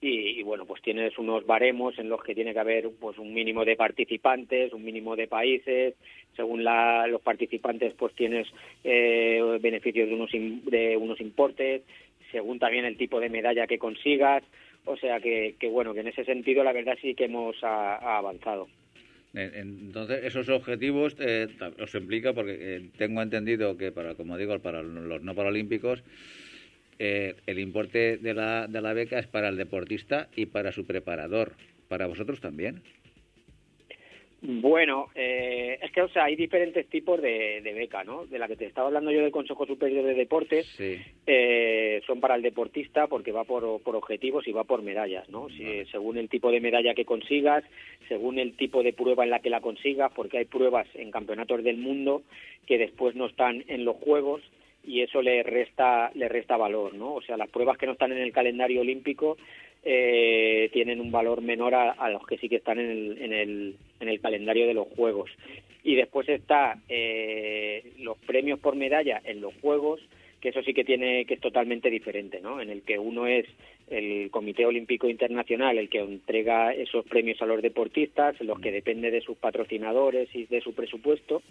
[0.00, 3.64] Y, bueno pues tienes unos baremos en los que tiene que haber pues un mínimo
[3.64, 5.94] de participantes, un mínimo de países,
[6.36, 8.48] según la, los participantes pues tienes
[8.82, 11.82] eh, beneficios de unos de unos importes,
[12.32, 14.42] según también el tipo de medalla que consigas
[14.84, 18.68] o sea que, bueno, que en ese sentido la verdad sí que hemos avanzado.
[19.34, 21.48] Entonces, esos objetivos eh,
[21.80, 26.04] os implica, porque eh, tengo entendido que, para como digo, para los no paralímpicos,
[26.98, 31.52] eh, el importe de la beca es para el deportista y para su preparador.
[31.88, 32.82] ¿Para vosotros también?
[34.44, 38.26] Bueno, eh, es que o sea, hay diferentes tipos de, beca, ¿no?
[38.26, 40.66] De la que te estaba hablando yo del Consejo Superior de Deportes,
[41.26, 45.46] eh, son para el deportista porque va por, objetivos y va por medallas, ¿no?
[45.92, 47.62] según el tipo de medalla que consigas,
[48.08, 51.62] según el tipo de prueba en la que la consigas, porque hay pruebas en campeonatos
[51.62, 52.22] del mundo
[52.66, 54.42] que después no están en los Juegos
[54.84, 57.14] y eso le resta le resta valor, ¿no?
[57.14, 59.36] O sea, las pruebas que no están en el calendario olímpico
[59.84, 63.76] eh, tienen un valor menor a, los que sí que están en el, en el,
[64.00, 65.30] en el calendario de los Juegos.
[65.84, 70.00] Y después está eh, los premios por medalla en los Juegos,
[70.42, 72.60] que eso sí que tiene que es totalmente diferente, ¿no?
[72.60, 73.46] En el que uno es
[73.88, 79.12] el Comité Olímpico Internacional el que entrega esos premios a los deportistas, los que depende
[79.12, 81.42] de sus patrocinadores y de su presupuesto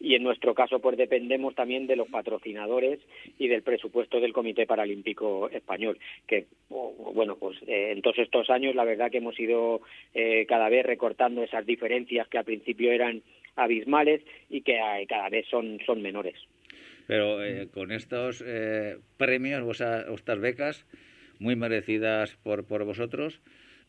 [0.00, 2.98] y en nuestro caso pues dependemos también de los patrocinadores
[3.38, 8.74] y del presupuesto del Comité Paralímpico Español que bueno pues eh, en todos estos años
[8.74, 9.80] la verdad que hemos ido
[10.12, 13.22] eh, cada vez recortando esas diferencias que al principio eran
[13.54, 16.34] abismales y que eh, cada vez son son menores
[17.06, 17.38] pero
[17.72, 18.44] con estos
[19.16, 20.86] premios o estas becas
[21.38, 23.40] muy merecidas por por vosotros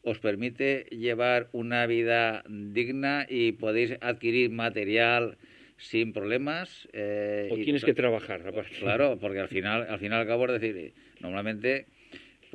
[0.06, 5.38] os permite llevar una vida digna y podéis adquirir material
[5.78, 6.88] sin problemas.
[6.94, 8.44] Eh, o tienes que trabajar,
[8.80, 11.88] Claro, porque al final, al final al cabo, es decir, normalmente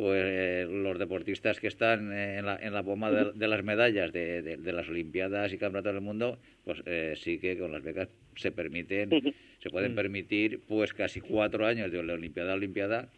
[0.00, 4.72] pues los deportistas que están en la, en la bomba de, las medallas de, de,
[4.72, 9.10] las Olimpiadas y Campeonatos del Mundo, pues eh, sí que con las becas se permiten,
[9.58, 13.10] se pueden permitir pues casi cuatro años de la Olimpiada a Olimpiada,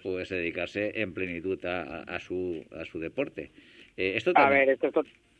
[0.00, 3.50] pues dedicarse en plenitud a, a, su, a su deporte.
[3.96, 4.92] Eh, esto A ver, esto,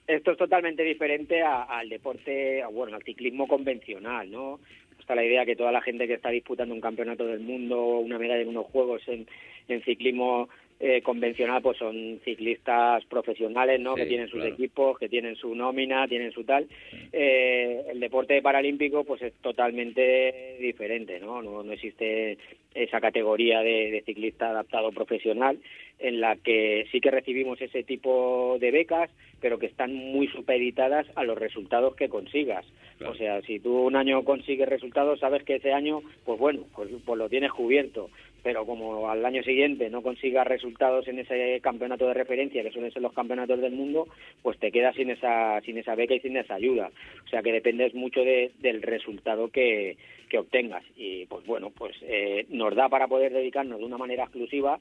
[0.08, 4.58] esto es totalmente diferente al deporte, bueno, al ciclismo convencional, ¿no?
[4.98, 8.18] Está la idea que toda la gente que está disputando un campeonato del mundo, una
[8.18, 9.26] medalla en unos juegos en,
[9.68, 10.48] en ciclismo
[10.84, 16.08] eh, convencional pues son ciclistas profesionales no que tienen sus equipos que tienen su nómina
[16.08, 16.66] tienen su tal.
[17.12, 22.36] Eh, el deporte paralímpico pues es totalmente diferente no no, no existe
[22.74, 25.60] esa categoría de, ciclista adaptado profesional
[26.00, 29.08] en la que sí que recibimos ese tipo de becas
[29.40, 32.66] pero que están muy supeditadas a los resultados que consigas.
[33.06, 36.90] O sea si tú un año consigues resultados sabes que ese año pues bueno pues,
[37.04, 38.10] pues lo tienes cubierto
[38.42, 42.92] pero como al año siguiente no consigas resultados en ese campeonato de referencia, que suelen
[42.92, 44.08] ser los campeonatos del mundo,
[44.42, 46.90] pues te quedas sin esa, sin esa beca y sin esa ayuda.
[47.24, 49.96] O sea que dependes mucho del resultado que,
[50.28, 50.84] que obtengas.
[50.96, 54.78] Y pues bueno, pues eh, nos da para poder dedicarnos de una manera exclusiva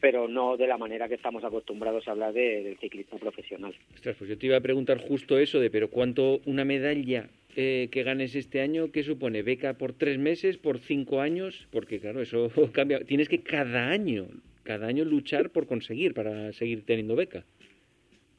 [0.00, 3.74] pero no de la manera que estamos acostumbrados a hablar del ciclismo profesional.
[3.94, 7.88] Ostras, pues yo te iba a preguntar justo eso de, pero ¿cuánto una medalla eh,
[7.90, 9.42] que ganes este año, ¿qué supone?
[9.42, 11.68] ¿Beca por tres meses, por cinco años?
[11.70, 13.00] Porque claro, eso cambia.
[13.00, 14.26] Tienes que cada año,
[14.62, 17.44] cada año luchar por conseguir, para seguir teniendo beca.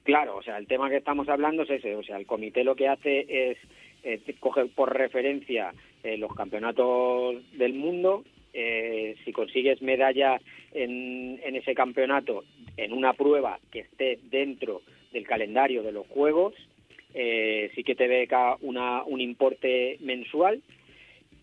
[0.04, 1.96] Claro, o sea, el tema que estamos hablando es ese.
[1.96, 3.58] O sea, el comité lo que hace es
[4.04, 8.24] eh, coger por referencia eh, los campeonatos del mundo.
[8.54, 10.42] Eh, si consigues medalla
[10.74, 12.44] en ese campeonato
[12.78, 16.54] en una prueba que esté dentro del calendario de los Juegos,
[17.14, 20.62] eh, sí que te beca una, un importe mensual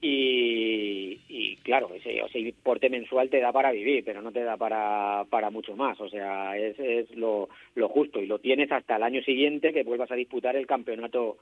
[0.01, 4.57] y, y claro, ese, ese, importe mensual te da para vivir, pero no te da
[4.57, 8.97] para, para mucho más, o sea, es, es lo, lo justo y lo tienes hasta
[8.97, 11.39] el año siguiente que vuelvas a disputar el campeonato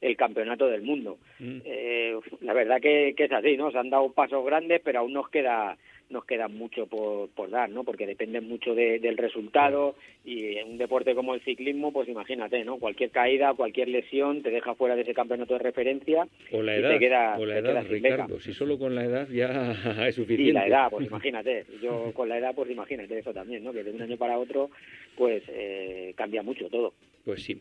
[0.00, 1.18] el campeonato del mundo.
[1.38, 1.60] Mm.
[1.64, 3.70] Eh, la verdad que, que es así, ¿no?
[3.70, 5.78] Se han dado pasos grandes, pero aún nos queda
[6.10, 7.84] nos queda mucho por, por dar, ¿no?
[7.84, 12.78] Porque depende mucho del resultado y en un deporte como el ciclismo, pues imagínate, ¿no?
[12.78, 16.90] Cualquier caída, cualquier lesión te deja fuera de ese campeonato de referencia o la edad,
[16.90, 19.72] y te queda, o la edad, Ricardo, si solo con la edad ya
[20.06, 20.50] es suficiente.
[20.50, 23.72] Y la edad, pues imagínate, yo con la edad, pues imagínate eso también, ¿no?
[23.72, 24.70] Que de un año para otro,
[25.16, 26.92] pues eh, cambia mucho todo.
[27.24, 27.60] Pues sí.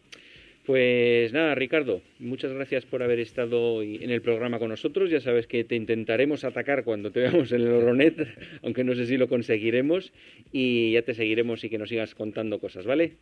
[0.65, 5.11] Pues nada, Ricardo, muchas gracias por haber estado en el programa con nosotros.
[5.11, 8.15] Ya sabes que te intentaremos atacar cuando te veamos en el Oronet,
[8.63, 10.11] aunque no sé si lo conseguiremos,
[10.51, 13.17] y ya te seguiremos y que nos sigas contando cosas, ¿vale?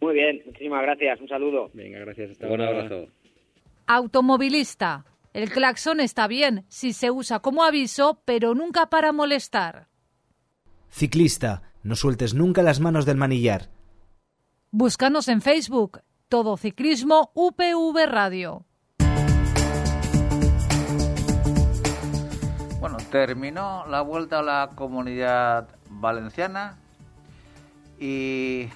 [0.00, 1.20] Muy bien, muchísimas gracias.
[1.20, 1.70] Un saludo.
[1.74, 2.30] Venga, gracias.
[2.30, 3.08] Hasta Un abrazo.
[3.86, 5.04] Automovilista.
[5.34, 9.88] El claxon está bien si se usa como aviso, pero nunca para molestar.
[10.88, 13.68] Ciclista, no sueltes nunca las manos del manillar.
[14.70, 16.00] Búscanos en Facebook.
[16.30, 18.64] Todo Ciclismo UPV Radio.
[22.78, 26.76] Bueno, terminó la vuelta a la comunidad valenciana
[27.98, 28.68] y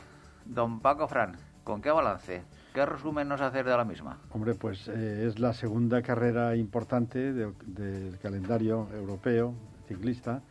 [0.45, 2.43] don Paco Fran, ¿con qué balance?
[2.75, 4.19] ¿Qué resumen nos hace de la misma?
[4.33, 9.55] Hombre, pues eh, es la segunda carrera importante de- del calendario europeo
[9.87, 10.43] ciclista,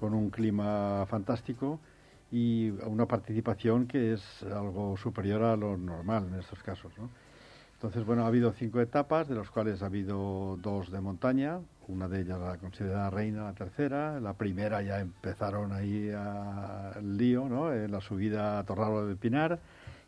[0.00, 1.80] con un clima fantástico
[2.30, 6.92] y una participación que es algo superior a lo normal en estos casos.
[6.98, 7.08] ¿no?
[7.74, 12.08] Entonces, bueno, ha habido cinco etapas, de las cuales ha habido dos de montaña, una
[12.08, 17.48] de ellas la considerada reina, la tercera, la primera ya empezaron ahí a- el lío,
[17.48, 17.72] ¿no?
[17.72, 19.60] En la subida a Torralo del Pinar,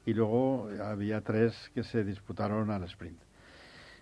[0.07, 3.19] y luego había tres que se disputaron al sprint.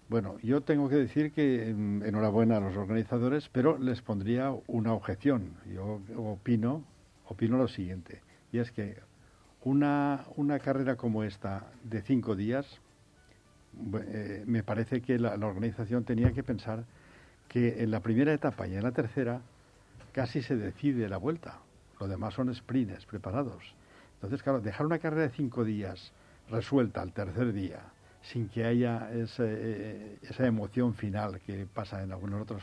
[0.09, 5.55] Bueno, yo tengo que decir que enhorabuena a los organizadores, pero les pondría una objeción.
[5.75, 6.85] Yo opino,
[7.27, 8.99] opino lo siguiente, y es que
[9.63, 12.81] una, una carrera como esta de cinco días,
[14.09, 16.85] eh, me parece que la, la organización tenía que pensar
[17.49, 19.41] que en la primera etapa y en la tercera
[20.13, 21.59] casi se decide la vuelta.
[22.01, 23.75] Lo demás son sprints preparados.
[24.15, 26.13] Entonces, claro, dejar una carrera de cinco días
[26.49, 27.81] resuelta al tercer día,
[28.23, 32.63] sin que haya ese, eh, esa emoción final que pasa en algunas otras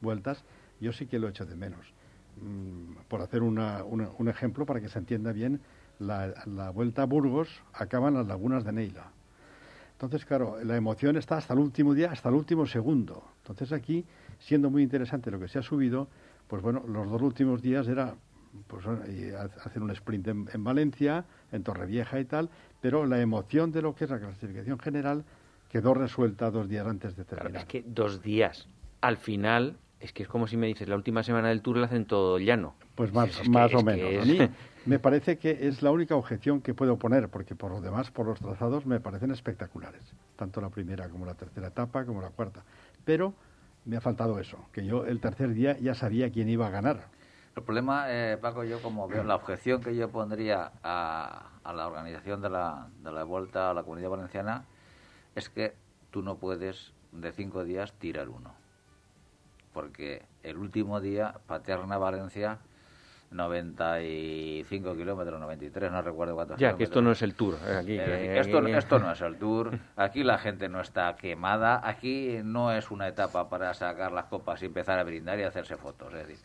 [0.00, 0.44] vueltas,
[0.80, 1.92] yo sí que lo echo de menos.
[2.36, 5.60] Mm, por hacer una- una- un ejemplo para que se entienda bien,
[5.98, 9.10] la, la vuelta a Burgos acaba en las lagunas de Neila.
[9.92, 13.22] Entonces, claro, la emoción está hasta el último día, hasta el último segundo.
[13.42, 14.06] Entonces aquí,
[14.38, 16.08] siendo muy interesante lo que se ha subido,
[16.48, 18.14] pues bueno, los dos últimos días era
[18.66, 22.48] pues, eh, hacer un sprint en, en Valencia, en Torrevieja y tal,
[22.80, 25.24] pero la emoción de lo que es la clasificación general
[25.70, 27.62] quedó resuelta dos días antes de Claro, terminar.
[27.62, 28.66] es que dos días.
[29.02, 31.86] Al final, es que es como si me dices, la última semana del Tour la
[31.86, 32.74] hacen todo llano.
[32.94, 34.10] Pues más, Es que- más o menos.
[34.10, 34.38] es- A mí
[34.86, 38.26] me parece que es la única objeción que puedo poner, porque por lo demás, por
[38.26, 40.02] los trazados, me parecen espectaculares.
[40.36, 42.64] Tanto la primera como la tercera etapa, como la cuarta.
[43.04, 43.34] Pero
[43.84, 47.08] me ha faltado eso, que yo el tercer día ya sabía quién iba a ganar.
[47.56, 51.88] El problema, eh, Paco, yo como veo, la objeción que yo pondría a, a la
[51.88, 54.64] organización de la, de la vuelta a la comunidad valenciana
[55.34, 55.74] es que
[56.10, 58.54] tú no puedes de cinco días tirar uno.
[59.80, 62.58] Porque el último día, Paterna-Valencia,
[63.30, 67.54] 95 kilómetros, 93, no recuerdo cuántos Ya, que esto no es el Tour.
[67.66, 70.82] eh, Aquí, Es que- decir, esto, esto no es el tour, aquí la gente no
[70.82, 75.38] está quemada, aquí no es una etapa para sacar las copas y empezar a brindar
[75.38, 76.12] y hacerse fotos.
[76.12, 76.44] Es decir,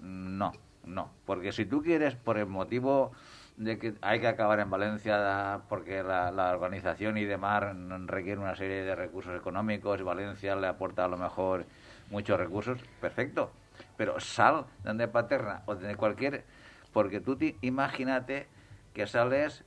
[0.00, 0.52] no,
[0.86, 3.12] no, porque si tú quieres, por el motivo
[3.58, 7.62] de que hay que acabar en Valencia porque la, la organización y demás
[8.06, 11.64] requiere una serie de recursos económicos y Valencia le aporta a lo mejor
[12.10, 13.52] muchos recursos, perfecto,
[13.96, 16.44] pero sal de Paterna o de cualquier,
[16.92, 18.46] porque tú ti- imagínate
[18.92, 19.64] que sales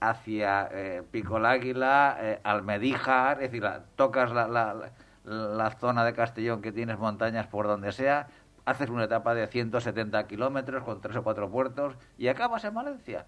[0.00, 4.92] hacia eh, Pico Águila, eh, Almedíjar, es decir, la- tocas la, la,
[5.24, 8.28] la- zona de Castellón que tienes montañas por donde sea,
[8.64, 13.26] haces una etapa de 170 kilómetros con tres o cuatro puertos y acabas en Valencia,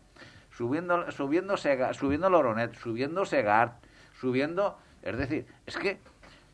[0.50, 3.72] subiendo, subiendo, Sega- subiendo Loronet, subiendo Segart,
[4.14, 5.98] subiendo, es decir, es que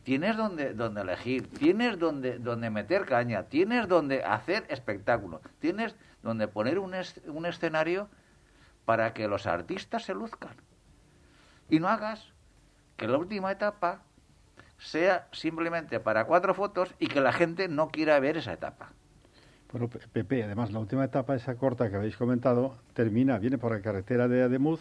[0.07, 6.47] tienes donde, donde elegir, tienes donde, donde meter caña, tienes donde hacer espectáculo, tienes donde
[6.47, 8.09] poner un, es- un escenario
[8.85, 10.55] para que los artistas se luzcan.
[11.69, 12.33] Y no hagas
[12.97, 14.03] que la última etapa
[14.79, 18.93] sea simplemente para cuatro fotos y que la gente no quiera ver esa etapa.
[19.73, 23.73] Bueno, Pe- Pepe, además, la última etapa, esa corta que habéis comentado, termina, viene por
[23.73, 24.81] la carretera de Ademuz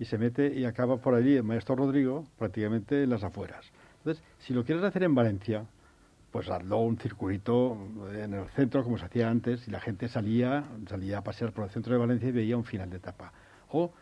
[0.00, 3.70] y se mete y acaba por allí el maestro Rodrigo, prácticamente en las afueras.
[4.04, 5.64] Entonces, si lo quieres hacer en Valencia,
[6.30, 7.78] pues hazlo un circuito
[8.14, 11.64] en el centro, como se hacía antes, y la gente salía, salía a pasear por
[11.64, 13.32] el centro de Valencia y veía un final de etapa.
[13.70, 13.92] O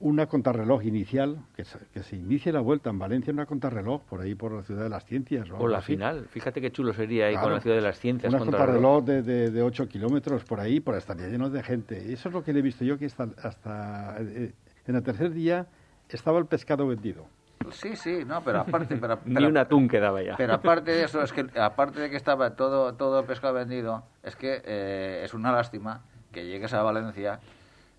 [0.00, 4.20] una contrarreloj inicial, que se, que se inicie la vuelta en Valencia, una contrarreloj por
[4.20, 5.48] ahí, por la ciudad de las ciencias.
[5.50, 5.92] O, la así.
[5.94, 6.26] final.
[6.30, 7.54] Fíjate qué chulo sería ahí con Claro.
[7.56, 8.30] la ciudad de las ciencias.
[8.32, 12.12] Una contra contrarreloj de, de, de 8 kilómetros por ahí, por estaría lleno de gente.
[12.12, 14.52] Eso es lo que le he visto yo, que hasta, hasta eh,
[14.86, 15.66] en el tercer día
[16.08, 17.26] estaba el pescado vendido.
[17.70, 20.34] Sí, sí, no, pero aparte, pero, Ni un atún quedaba ya.
[20.36, 24.02] pero aparte de eso, es que aparte de que estaba todo, todo el pescado vendido,
[24.22, 26.02] es que eh, es una lástima
[26.32, 27.40] que llegues a Valencia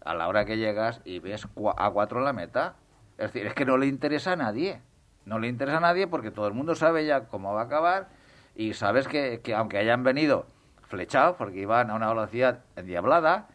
[0.03, 1.47] a la hora que llegas y ves
[1.77, 2.73] a cuatro la meta.
[3.17, 4.81] Es decir, es que no le interesa a nadie.
[5.25, 8.09] No le interesa a nadie porque todo el mundo sabe ya cómo va a acabar
[8.55, 10.47] y sabes que, que aunque hayan venido
[10.87, 13.47] flechados, porque iban a una velocidad endiablada,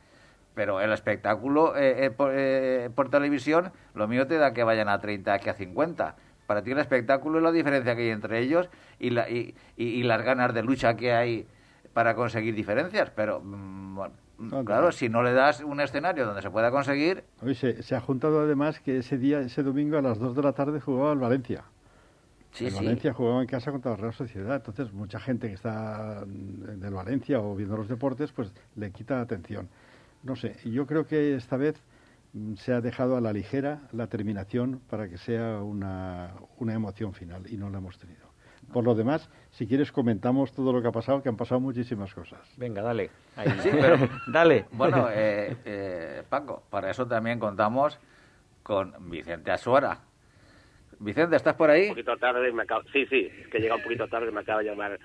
[0.56, 5.38] pero el espectáculo eh, eh, por, televisión, lo mío te da que vayan a 30
[5.38, 6.16] que a 50.
[6.46, 10.02] Para ti el espectáculo es la diferencia que hay entre ellos y, la, y, y,
[10.04, 11.46] las ganas de lucha que hay
[11.92, 13.10] para conseguir diferencias.
[13.10, 17.24] Pero, mm, bueno, claro, si no le das un escenario donde se pueda conseguir...
[17.54, 20.52] se, se, ha juntado además que ese día, ese domingo a las 2 de la
[20.52, 21.64] tarde jugaba el Valencia.
[22.52, 26.94] Sí, Valencia jugaba en casa contra la Real Sociedad, entonces mucha gente que está del
[26.94, 29.68] Valencia o viendo los deportes, pues le quita atención.
[30.26, 31.80] No sé, yo creo que esta vez
[32.32, 37.14] mm, se ha dejado a la ligera la terminación para que sea una, una emoción
[37.14, 38.26] final y no la hemos tenido.
[38.72, 42.12] Por lo demás, si quieres comentamos todo lo que ha pasado, que han pasado muchísimas
[42.12, 42.40] cosas.
[42.56, 43.10] Venga, dale.
[43.62, 43.96] Sí, pero
[44.26, 44.64] dale.
[44.72, 47.96] Bueno, eh, eh, Paco, para eso también contamos
[48.64, 50.00] con Vicente Asuara,
[50.98, 51.82] Vicente, ¿estás por ahí?
[51.84, 52.82] Un poquito tarde, me acabo...
[52.92, 54.98] sí, sí, es que llega un poquito tarde, me acaba de llamar.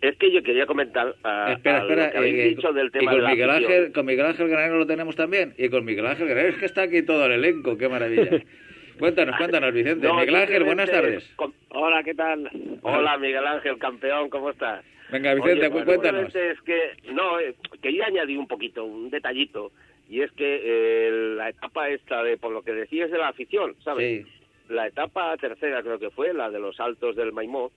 [0.00, 3.14] Es que yo quería comentar a, espera, espera, lo que habéis eh, dicho del tema
[3.14, 6.28] y con Miguel Ángel, con Miguel Ángel Granero lo tenemos también, y con Miguel Ángel
[6.28, 8.42] Granero es que está aquí todo el elenco, qué maravilla.
[8.98, 10.12] cuéntanos, cuéntanos, Vicente.
[10.12, 11.34] Miguel Ángel, buenas tardes.
[11.70, 12.50] Hola, ¿qué tal?
[12.82, 14.84] Hola, Miguel Ángel, campeón, ¿cómo estás?
[15.10, 16.34] Venga, Vicente, Oye, cuéntanos.
[16.34, 19.72] Es que, no, eh, quería añadir un poquito, un detallito,
[20.08, 23.74] y es que eh, la etapa esta de, por lo que decías de la afición,
[23.82, 24.24] ¿sabes?
[24.24, 24.32] Sí
[24.68, 27.70] la etapa tercera creo que fue, la de los altos del Maimó,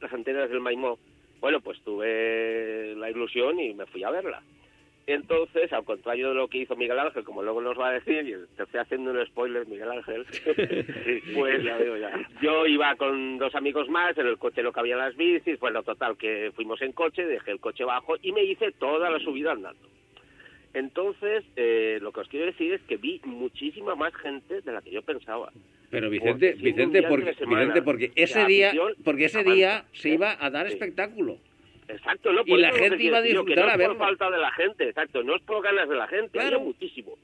[0.00, 0.98] las antenas del Maimó,
[1.44, 4.40] bueno, pues tuve la ilusión y me fui a verla.
[5.06, 8.26] Entonces, al contrario de lo que hizo Miguel Ángel, como luego nos va a decir,
[8.26, 10.24] y te estoy haciendo un spoiler, Miguel Ángel,
[11.34, 12.18] pues ya veo ya.
[12.40, 16.16] yo iba con dos amigos más, en el coche no cabían las bicis, bueno, total,
[16.16, 19.86] que fuimos en coche, dejé el coche bajo y me hice toda la subida andando.
[20.72, 24.80] Entonces, eh, lo que os quiero decir es que vi muchísima más gente de la
[24.80, 25.52] que yo pensaba.
[25.94, 28.72] Pero Vicente, Vicente, porque, Vicente, porque ese día,
[29.04, 31.38] porque ese día se iba a dar espectáculo.
[31.86, 34.88] Exacto, no, y la gente iba a disfrutar no a por falta de la gente,
[34.88, 36.60] exacto, no es por ganas de la gente, claro.
[36.60, 37.16] muchísimo.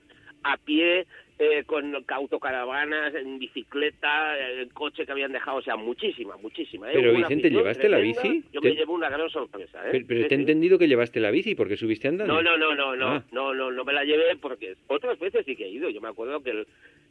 [0.43, 1.07] A pie,
[1.39, 6.91] eh, con autocaravanas, en bicicleta, en coche que habían dejado, o sea, muchísima, muchísima.
[6.91, 6.93] ¿eh?
[6.95, 8.45] Pero Vicente, ¿llevaste la bici?
[8.53, 9.79] Yo me llevo una gran sorpresa.
[9.91, 10.05] ¿eh?
[10.07, 12.35] Pero, te he entendido que llevaste la bici porque subiste andando.
[12.35, 13.25] No, no, no, no, no, ah.
[13.33, 15.89] no, no, no me la llevé porque otras veces sí que he ido.
[15.89, 16.67] Yo me acuerdo que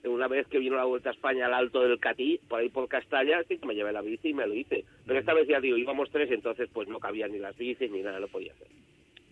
[0.06, 2.88] una vez que vino la Vuelta a España al Alto del Catí, por ahí por
[2.88, 4.86] Castalla, me llevé la bici y me lo hice.
[5.06, 8.02] Pero esta vez ya digo, íbamos tres, entonces pues no cabían ni las bicis ni
[8.02, 8.68] nada, lo podía hacer.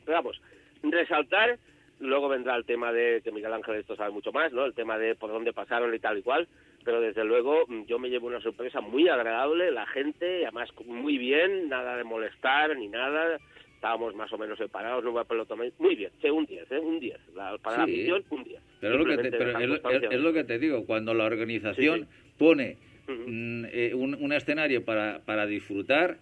[0.05, 0.41] Pero vamos,
[0.84, 1.57] resaltar
[1.99, 4.65] Luego vendrá el tema de, que Miguel Ángel esto sabe mucho más, ¿no?
[4.65, 6.47] El tema de por dónde pasaron y tal y cual.
[6.84, 11.70] Pero desde luego yo me llevo una sorpresa muy agradable, la gente, además muy bien,
[11.70, 13.39] nada de molestar ni nada.
[13.78, 15.59] Estábamos más o menos separados, no a pelotón.
[15.80, 16.80] Muy bien, sí, un 10, ¿eh?
[16.80, 17.17] Un 10.
[17.61, 18.61] para la afición, un 10.
[18.82, 22.07] Pero, es lo, que te, pero es, lo, que te digo, cuando la organización
[22.38, 26.17] pone mm, eh, un, un escenario para, para disfrutar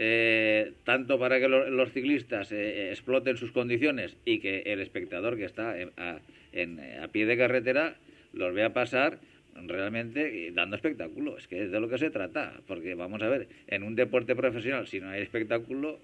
[0.00, 5.44] eh, tanto para que los ciclistas eh, exploten sus condiciones y que el espectador que
[5.44, 7.96] está a, pie de carretera
[8.32, 9.18] los vea pasar
[9.66, 11.36] realmente dando espectáculo.
[11.36, 14.36] Es que es de lo que se trata, porque vamos a ver, en un deporte
[14.36, 15.98] profesional, si no hay espectáculo,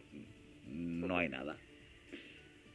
[0.74, 1.56] no hay nada.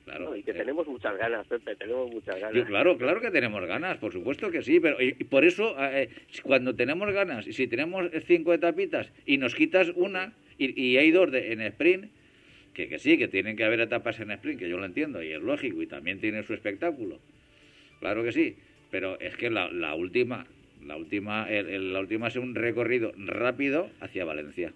[0.06, 2.66] Claro, y que tenemos muchas ganas, Pepe, tenemos muchas ganas.
[2.66, 6.10] claro, claro que tenemos ganas, por supuesto que sí, pero y, por eso, eh,
[6.42, 11.32] cuando tenemos ganas, y si tenemos cinco etapitas y nos quitas una, y, hay dos
[11.32, 12.06] de, en sprint,
[12.74, 15.32] que, que sí, que tienen que haber etapas en sprint, que yo lo entiendo y
[15.32, 17.20] es lógico y también tiene su espectáculo.
[18.00, 18.56] Claro que sí,
[18.90, 20.48] pero es que la, la última,
[20.84, 24.74] la última, la última es un recorrido rápido hacia Valencia.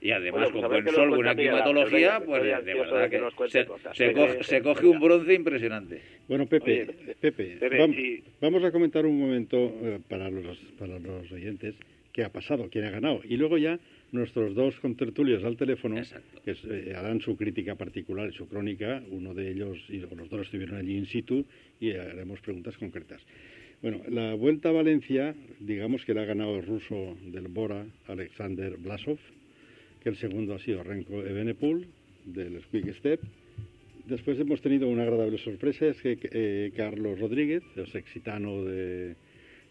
[0.00, 3.66] Y además, pues con sol, buena climatología, pues de, verdad que, se,
[4.12, 6.00] coge, se, coge, un bronce impresionante.
[6.28, 6.86] Bueno, Pepe,
[7.20, 11.74] Pepe, vamos, a comentar un momento eh, para, los, para los oyentes
[12.12, 13.20] qué ha pasado, quién ha ganado.
[13.28, 13.78] Y luego ya
[14.12, 16.00] nuestros dos contertulios al teléfono,
[16.44, 20.42] que eh, harán su crítica particular y su crónica, uno de ellos y los dos
[20.42, 21.44] estuvieron allí in situ
[21.80, 23.20] y haremos preguntas concretas.
[23.82, 28.76] Bueno, la Vuelta a Valencia, digamos que la ha ganado el ruso del Bora, Alexander
[28.76, 29.18] Blasov,
[30.02, 31.86] que el segundo ha sido Renko Evenepoel,
[32.24, 33.20] del Quick Step.
[34.06, 39.16] Después hemos tenido una agradable sorpresa, es que eh, Carlos Rodríguez, el sexitano de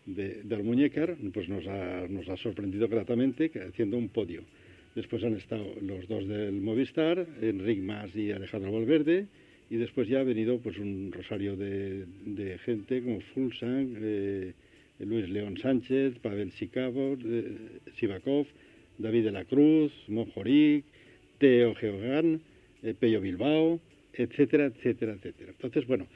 [0.08, 4.42] de, del Muñecar, pues nos ha, nos ha sorprendido gratamente haciendo un podio.
[4.96, 9.28] Después han estado los dos del Movistar, Enric Mas y Alejandro Valverde,
[9.70, 14.54] y después ya ha venido pues un rosario de, de gente como Fulsang, eh,
[15.00, 17.58] Luis León Sánchez, Pavel Sikavov, eh,
[17.98, 18.48] Sivakov,
[18.98, 20.86] David de la Cruz, Monjoric,
[21.38, 22.42] Teo Geogán,
[22.84, 23.80] eh, Pello Bilbao,
[24.14, 25.52] etcétera, etcétera, etcétera.
[25.52, 26.08] Entonces, bueno,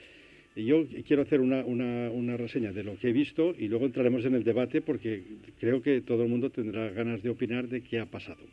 [0.56, 4.44] yo quiero hacer una, reseña de lo que he visto y luego entraremos en el
[4.44, 5.24] debate porque
[5.60, 8.44] creo que todo el mundo tendrá ganas de opinar de qué ha pasado.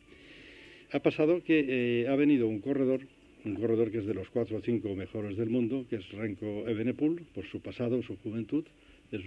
[0.93, 3.01] Ha pasado que eh, ha venido un corredor
[3.45, 6.69] un corredor que es de los cuatro o cinco mejores del mundo, que es Renko
[6.69, 8.65] Evenepoel, por su pasado, su juventud.
[9.11, 9.27] Es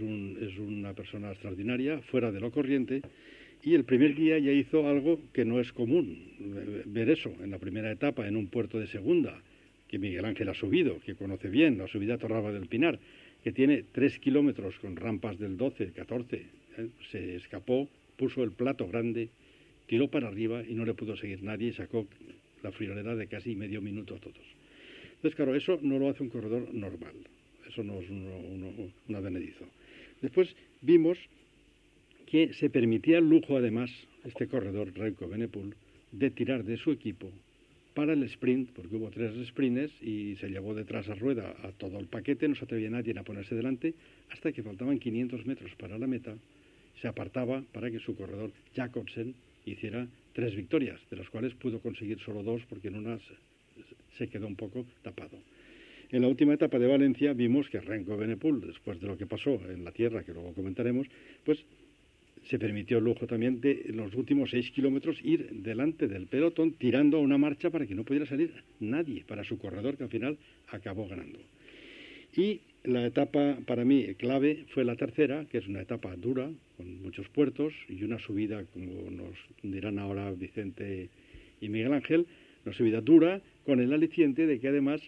[0.60, 3.02] una persona extraordinaria, fuera de lo corriente.
[3.64, 6.18] Y el primer día ya hizo algo que no es común,
[6.86, 9.40] ver eso en la primera etapa en un puerto de segunda,
[9.88, 13.00] que Miguel Ángel ha subido, que conoce bien, la subida a Torralba del Pinar,
[13.44, 16.38] que tiene tres kilómetros con rampas del 12, 14.
[16.38, 16.88] ¿eh?
[17.12, 17.88] Se escapó,
[18.18, 19.30] puso el plato grande,
[19.86, 22.08] tiró para arriba y no le pudo seguir nadie y sacó
[22.64, 24.46] la friolera de casi medio minuto a todos.
[25.16, 27.14] Entonces, claro, eso no lo hace un corredor normal.
[27.68, 29.66] Eso no es un advenedizo.
[30.22, 31.18] Después vimos
[32.32, 33.92] que se permitía el lujo, además,
[34.24, 35.76] este corredor, Renko Benepul,
[36.14, 37.30] de tirar de su equipo
[37.94, 42.00] para el sprint, porque hubo tres sprints y se llevó detrás a rueda a todo
[42.00, 43.94] el paquete, no se atrevía nadie a ponerse delante,
[44.30, 46.34] hasta que faltaban 500 metros para la meta,
[47.02, 52.18] se apartaba para que su corredor Jacobsen hiciera tres victorias, de las cuales pudo conseguir
[52.20, 53.20] solo dos porque en una
[54.18, 55.38] se quedó un poco tapado.
[56.12, 59.60] En la última etapa de Valencia vimos que Renko Benepul, después de lo que pasó
[59.70, 61.08] en la tierra, que luego comentaremos,
[61.44, 61.60] pues
[62.50, 67.18] se permitió el lujo también de los últimos seis kilómetros ir delante del pelotón tirando
[67.18, 70.38] a una marcha para que no pudiera salir nadie para su corredor que al final
[70.70, 71.40] acabó ganando.
[72.36, 77.02] Y la etapa para mí clave fue la tercera, que es una etapa dura, con
[77.02, 81.10] muchos puertos y una subida, como nos dirán ahora Vicente
[81.60, 82.26] y Miguel Ángel,
[82.66, 85.02] una subida dura con el aliciente de que además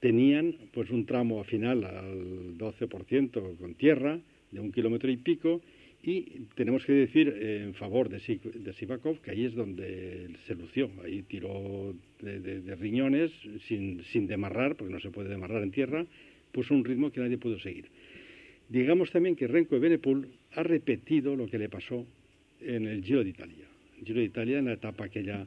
[0.00, 4.18] tenían pues un tramo final al 12% con tierra
[4.50, 5.60] de un kilómetro y pico
[6.06, 10.90] y tenemos que decir en favor de, Sivakov que ahí es donde se lució.
[11.02, 13.32] Ahí tiró de, riñones
[13.66, 16.04] sin, sin, demarrar, porque no se puede demarrar en tierra,
[16.52, 17.86] puso un ritmo que nadie pudo seguir.
[18.68, 22.06] Digamos también que Renko Benepul ha repetido lo que le pasó
[22.60, 23.64] en el Giro de Italia.
[24.04, 25.46] Giro de Italia, en la etapa aquella,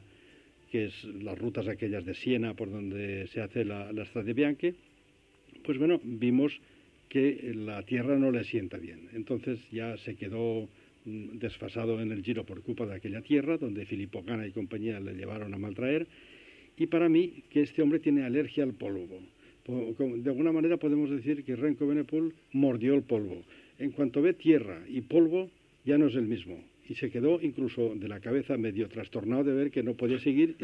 [0.72, 4.74] que es las rutas aquellas de Siena, por donde se hace la, la Strade Bianche,
[5.62, 6.60] pues bueno, vimos
[7.08, 9.08] que la tierra no le sienta bien.
[9.14, 10.68] Entonces ya se quedó
[11.04, 15.00] mm, desfasado en el giro por culpa de aquella tierra, donde Filippo Gana y compañía
[15.00, 16.06] le llevaron a maltraer.
[16.76, 19.20] Y para mí, que este hombre tiene alergia al polvo.
[19.66, 23.44] De alguna manera podemos decir que Renko Benepul mordió el polvo.
[23.78, 25.50] En cuanto ve tierra y polvo,
[25.84, 26.58] ya no es el mismo.
[26.88, 30.56] Y se quedó incluso de la cabeza medio trastornado de ver que no podía seguir.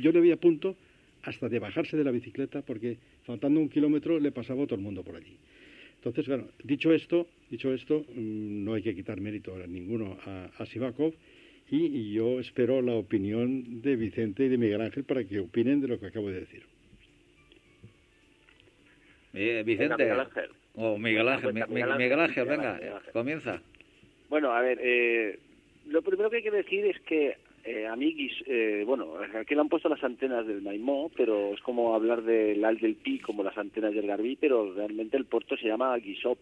[0.00, 0.76] Yo le vi a punto
[1.22, 5.02] hasta de bajarse de la bicicleta porque faltando un kilómetro le pasaba todo el mundo
[5.02, 5.36] por allí.
[6.06, 10.64] Entonces, bueno, dicho esto, dicho esto, mm, no hay que quitar mérito a ninguno a,
[10.66, 11.12] Sivakov
[11.68, 15.88] y, yo espero la opinión de Vicente y de Miguel Ángel para que opinen de
[15.88, 16.62] lo que acabo de decir.
[19.32, 19.96] Vicente.
[19.96, 20.50] Miguel Ángel.
[20.74, 23.60] O Miguel Ángel, Miguel Ángel, venga, comienza.
[24.28, 25.40] Bueno, a ver, eh,
[25.86, 27.36] lo primero que hay que decir es que
[27.66, 31.60] eh, a mí, eh, bueno, aquí le han puesto las antenas del Maimó, pero es
[31.62, 35.56] como hablar del Al del Pi como las antenas del Garbí, pero realmente el puerto
[35.56, 36.38] se llama Guisop,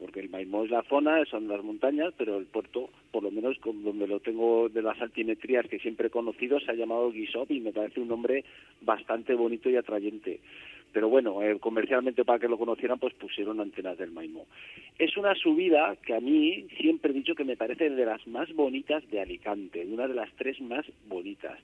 [0.00, 3.56] porque el Maimó es la zona, son las montañas, pero el puerto, por lo menos
[3.62, 7.60] donde lo tengo de las altimetrías que siempre he conocido, se ha llamado Guisop y
[7.60, 8.44] me parece un nombre
[8.80, 10.40] bastante bonito y atrayente
[10.92, 14.46] pero bueno, eh, comercialmente para que lo conocieran, pues pusieron antenas del Maimó.
[14.98, 18.52] Es una subida que a mí siempre he dicho que me parece de las más
[18.54, 21.58] bonitas de Alicante, una de las tres más bonitas,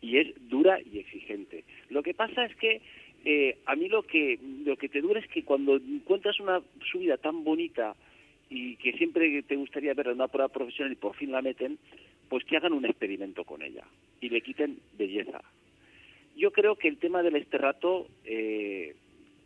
[0.00, 1.64] y es dura y exigente.
[1.90, 2.80] Lo que pasa es que
[3.24, 7.18] eh, a mí lo que, lo que te dura es que cuando encuentras una subida
[7.18, 7.94] tan bonita
[8.48, 11.78] y que siempre te gustaría ver en una prueba profesional y por fin la meten,
[12.28, 13.84] pues que hagan un experimento con ella
[14.20, 15.42] y le quiten belleza
[16.40, 18.96] yo creo que el tema del esterrato eh,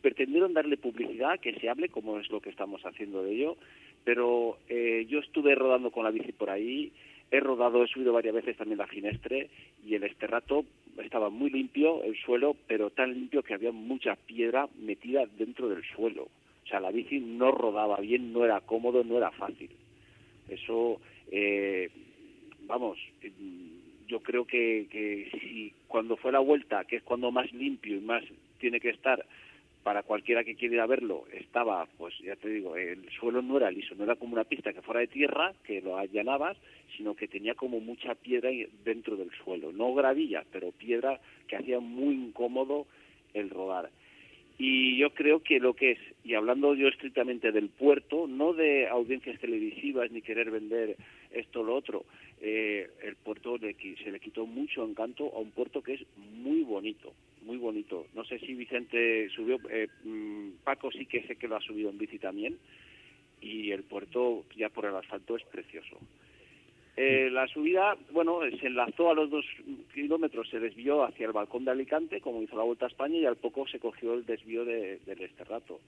[0.01, 3.57] pretendieron darle publicidad, que se hable, como es lo que estamos haciendo de ello,
[4.05, 6.93] pero eh, yo estuve rodando con la bici por ahí,
[7.33, 9.51] he rodado, he subido varias veces también la ginestre
[9.85, 10.65] y el esterrato
[11.03, 15.83] estaba muy limpio, el suelo, pero tan limpio que había mucha piedra metida dentro del
[15.97, 16.29] suelo.
[16.65, 19.71] O sea, la bici no rodaba bien, no era cómodo, no era fácil.
[20.49, 21.01] Eso,
[21.33, 21.91] eh,
[22.69, 22.99] vamos,
[24.07, 28.01] yo creo que, que si cuando fue la vuelta, que es cuando más limpio y
[28.01, 28.23] más
[28.59, 29.25] tiene que estar
[29.85, 33.95] para cualquiera que quiera verlo, estaba, pues ya te digo, el suelo no era liso,
[33.95, 36.57] no era como una pista que fuera de tierra, que lo allanabas,
[36.97, 38.51] sino que tenía como mucha piedra
[38.83, 42.87] dentro del suelo, no gravilla, pero piedra que hacía muy incómodo
[43.35, 43.91] el rodar.
[44.57, 48.89] Y yo creo que lo que es, y hablando yo estrictamente del puerto, no de
[48.89, 50.97] audiencias televisivas ni querer vender
[51.33, 52.05] esto o lo otro,
[52.41, 57.13] eh, el puerto se le quitó mucho encanto a un puerto que es muy bonito,
[57.43, 58.07] muy bonito.
[58.15, 61.91] No sé si Vicente subió, eh, mm, Paco sí que sé que lo ha subido
[61.91, 62.57] en bici también,
[63.41, 65.99] y el puerto ya por el asfalto es precioso.
[66.97, 69.45] Eh, la subida, bueno, se enlazó a los dos
[69.93, 73.27] kilómetros, se desvió hacia el balcón de Alicante, como hizo la Vuelta a España, y
[73.27, 75.81] al poco se cogió el desvío de, del Esterrato.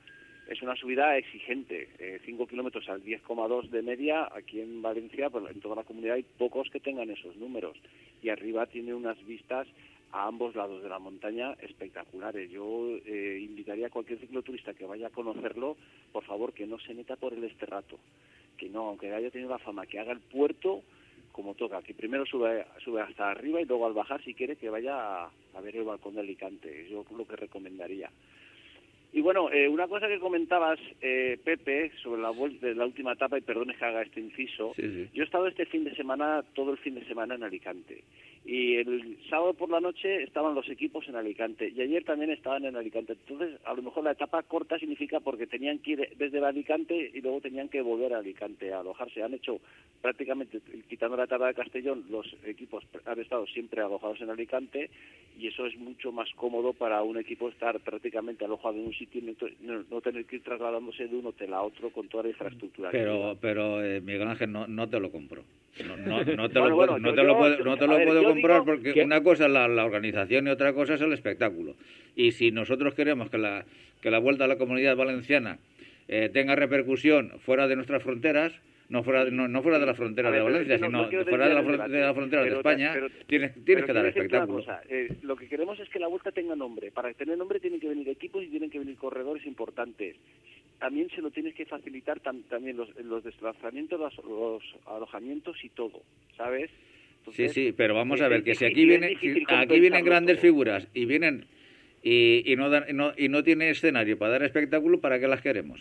[0.49, 1.89] Es una subida exigente,
[2.25, 6.17] 5 eh, kilómetros al 10,2 de media, aquí en Valencia, pues en toda la comunidad
[6.17, 7.77] hay pocos que tengan esos números,
[8.23, 9.69] y arriba tiene unas vistas
[10.11, 12.51] a ambos lados de la montaña espectaculares.
[12.51, 15.77] Yo eh, invitaría a cualquier cicloturista que vaya a conocerlo,
[16.13, 17.99] por favor, que no se meta por el Esterrato,
[18.57, 20.83] que no, aunque haya tenido la fama, que haga el puerto
[21.37, 24.71] como toca, que primero sube, sube hasta arriba y luego al bajar, si quiere, que
[24.71, 26.89] vaya a, ver el balcón de Alicante.
[26.91, 28.11] Yo lo que recomendaría.
[29.13, 33.37] Y bueno, eh, una cosa que comentabas, eh, Pepe, sobre la, de la última etapa,
[33.37, 36.79] y perdones que haga este inciso, yo he estado este fin de semana, todo el
[36.79, 38.03] fin de semana en Alicante.
[38.47, 41.73] Y el sábado por la noche estaban los equipos en Alicante.
[41.75, 43.15] Y ayer también estaban en Alicante.
[43.15, 47.21] Entonces, a lo mejor la etapa corta significa porque tenían que ir desde Alicante y
[47.23, 49.21] luego tenían que volver a Alicante a alojarse.
[49.25, 49.59] Han hecho
[50.01, 54.91] prácticamente, quitando la etapa de Castellón, los equipos han estado siempre alojados en Alicante
[55.39, 59.21] y eso es mucho más cómodo para un equipo estar prácticamente alojado en un sitio
[59.21, 62.91] y no, tener que ir trasladándose de un hotel a otro con toda la infraestructura.
[62.93, 65.43] Pero, pero eh, Miguel Ángel, no, no te lo compro.
[65.85, 68.65] No, no, no te, lo, puedo, no te lo puedo, no te lo puedo comprar
[68.65, 71.75] porque una cosa es la, la, organización y otra cosa es el espectáculo.
[72.15, 73.65] Y si nosotros queremos que la,
[74.01, 75.59] que la vuelta a la comunidad valenciana
[76.09, 78.53] eh, tenga repercusión fuera de nuestras fronteras,
[78.89, 82.01] no fuera, no, no fuera de la frontera de Valencia, sino fuera de la, de
[82.01, 82.95] la frontera de España,
[83.27, 84.65] tienes, tienes que dar espectáculo.
[84.89, 86.91] Eh, lo que queremos es que la vuelta tenga nombre.
[86.93, 90.17] Para tener nombre tienen que venir equipos y tienen que venir corredores importantes.
[90.79, 96.03] También se lo tienes que facilitar también los, los desplazamientos, los, alojamientos y todo,
[96.37, 96.71] ¿sabes?
[97.33, 99.17] Sí, sí, pero vamos a ver, que si aquí, vienen,
[99.49, 101.47] aquí vienen grandes figuras y vienen
[102.03, 105.43] y, y, no dan, no, y no tiene escenario para dar espectáculo, ¿para qué las
[105.43, 105.81] queremos?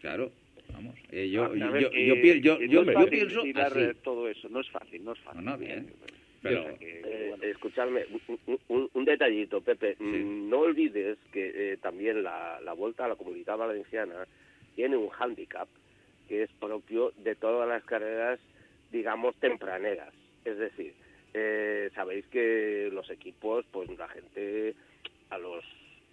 [0.00, 0.32] Claro.
[0.72, 3.82] Vamos, eh, yo, yo, yo, yo, yo, yo, pienso así.
[4.02, 5.44] todo eso, no es fácil, no es fácil.
[5.44, 5.92] No, bien.
[6.42, 8.04] Pero, eh, escuchadme,
[8.68, 9.96] un, un, detallito, Pepe.
[9.98, 14.26] Mm, no olvides que eh, también la, la Vuelta a la Comunidad Valenciana
[14.74, 15.68] tiene un hándicap
[16.28, 18.40] que es propio de todas las carreras,
[18.90, 20.12] digamos, tempraneras.
[20.44, 20.94] Es decir,
[21.34, 24.74] eh, sabéis que los equipos, pues la gente
[25.30, 25.64] a los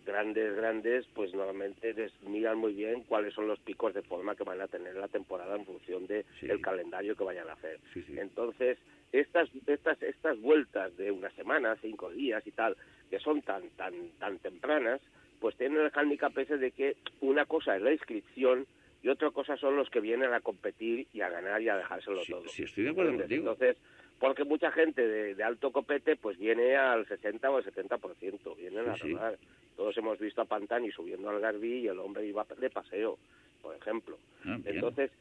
[0.05, 4.43] grandes, grandes, pues normalmente les miran muy bien cuáles son los picos de forma que
[4.43, 7.79] van a tener la temporada en función de el calendario que vayan a hacer.
[8.15, 8.77] Entonces,
[9.11, 12.77] estas, estas, estas vueltas de una semana, cinco días y tal,
[13.09, 15.01] que son tan, tan, tan tempranas,
[15.39, 18.65] pues tienen el handicap ese de que una cosa es la inscripción
[19.03, 22.21] y otra cosa son los que vienen a competir y a ganar y a dejárselo
[22.27, 22.47] todo.
[22.47, 23.51] Sí, estoy de acuerdo contigo.
[23.51, 23.77] Entonces,
[24.19, 28.95] porque mucha gente de, alto copete pues viene al 60 o al 70%, vienen a
[28.95, 29.37] ganar.
[29.75, 33.19] Todos hemos visto a Pantani subiendo al Garbí y el hombre iba de paseo,
[33.61, 34.17] por ejemplo.
[34.43, 35.11] Ah, Entonces,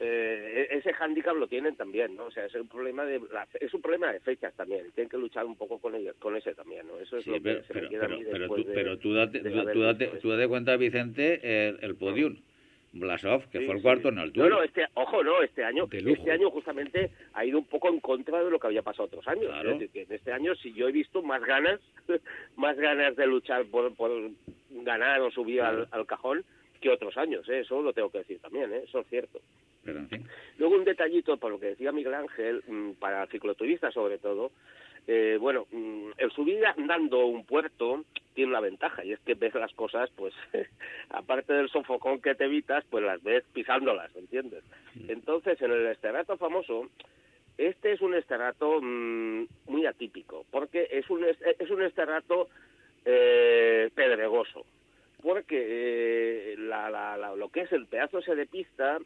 [0.00, 2.24] eh, e-, ese hándicap lo tienen también, ¿no?
[2.24, 3.20] O sea, es un problema de
[3.60, 4.90] es un problema de fechas también.
[4.94, 6.98] Tienen que luchar un poco con ellos, con ese también, ¿no?
[6.98, 9.14] Eso es lo que pero, se me queda pero, a mí pero, tú, pero tú
[9.14, 12.36] date, tú, date, tú date cuenta, Vicente, el, el podium.
[12.98, 14.48] Blasov, que fue el cuarto en altura.
[14.48, 18.00] No, no, este, ojo, no, este año, este año justamente ha ido un poco en
[18.00, 19.50] contra de lo que había pasado otros años.
[19.92, 21.80] que en este año sí yo he visto más ganas,
[22.56, 24.10] más ganas de luchar por, por
[24.70, 26.44] ganar o subir al, cajón
[26.80, 27.60] que otros años, ¿eh?
[27.60, 28.82] eso lo tengo que decir también, ¿eh?
[28.84, 29.40] eso es cierto.
[30.58, 34.50] Luego un detallito, por lo que decía Miguel Ángel, mm, para cicloturistas sobre todo,
[35.06, 38.04] eh, bueno, mm, el subir andando un puerto
[38.34, 40.34] tiene una ventaja y es que ves las cosas, pues,
[41.10, 44.64] aparte del sofocón que te evitas, pues las ves pisándolas, ¿entiendes?
[44.94, 45.10] Mm.
[45.10, 46.88] Entonces, en el esterrato famoso,
[47.56, 52.48] este es un esterrato mm, muy atípico, porque es un, es un esterrato
[53.04, 54.66] eh, pedregoso,
[55.22, 58.98] porque eh, la, la, lo que es el pedazo ese de pista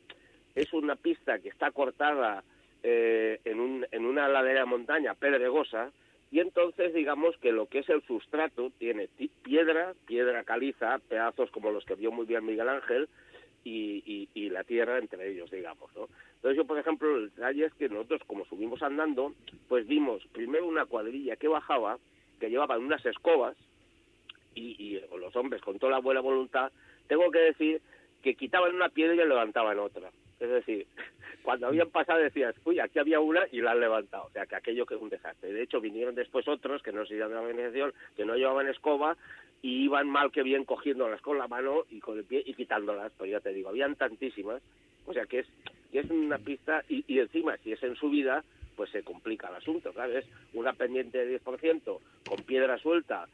[0.54, 2.42] es una pista que está cortada
[2.82, 5.92] eh, en, un, en una ladera montaña pedregosa
[6.30, 9.08] y entonces digamos que lo que es el sustrato tiene
[9.42, 13.08] piedra, piedra caliza, pedazos como los que vio muy bien Miguel Ángel
[13.64, 16.08] y, y, la tierra entre ellos, digamos, ¿no?
[16.36, 19.34] Entonces yo, por ejemplo, el detalle es que nosotros como subimos andando,
[19.68, 21.98] pues vimos primero una cuadrilla que bajaba,
[22.38, 23.56] que llevaban unas escobas
[24.54, 26.72] y, y los hombres con toda la buena voluntad,
[27.06, 27.82] tengo que decir
[28.22, 30.10] que quitaban una piedra y levantaban otra.
[30.40, 30.86] Es decir,
[31.42, 34.24] cuando habían pasado decías, uy, aquí había una y la han levantado.
[34.24, 35.52] O sea, que aquello que es un desastre.
[35.52, 39.16] De hecho, vinieron después otros que no se de la organización, que no llevaban escoba
[39.62, 43.12] y iban mal que bien cogiéndolas con la mano y con el pie y quitándolas.
[43.16, 44.62] Pues ya te digo, habían tantísimas.
[45.06, 45.46] O sea, que es,
[45.92, 48.42] que es una pista y, y encima, si es en subida,
[48.76, 50.24] pues se complica el asunto, ¿sabes?
[50.54, 53.26] Una pendiente de 10% con piedra suelta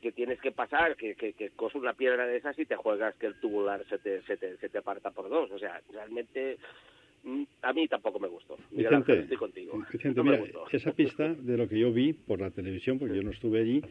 [0.00, 3.14] que tienes que pasar, que, que, que coges una piedra de esas y te juegas
[3.16, 5.50] que el tubular se te, se te, se te aparta por dos.
[5.50, 6.56] O sea, realmente
[7.24, 8.56] mm, a mí tampoco me gustó.
[8.70, 9.86] Miguel Vicente, Ángel, estoy contigo.
[9.92, 13.22] Vicente, No mira, esa pista de lo que yo vi por la televisión, porque yo
[13.22, 13.82] no estuve allí,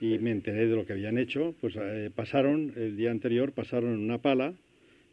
[0.00, 3.98] y me enteré de lo que habían hecho, pues eh, pasaron, el día anterior, pasaron
[3.98, 4.54] una pala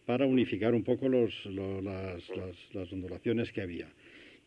[0.05, 3.87] para unificar un poco los, lo- las, las- las ondulaciones que había.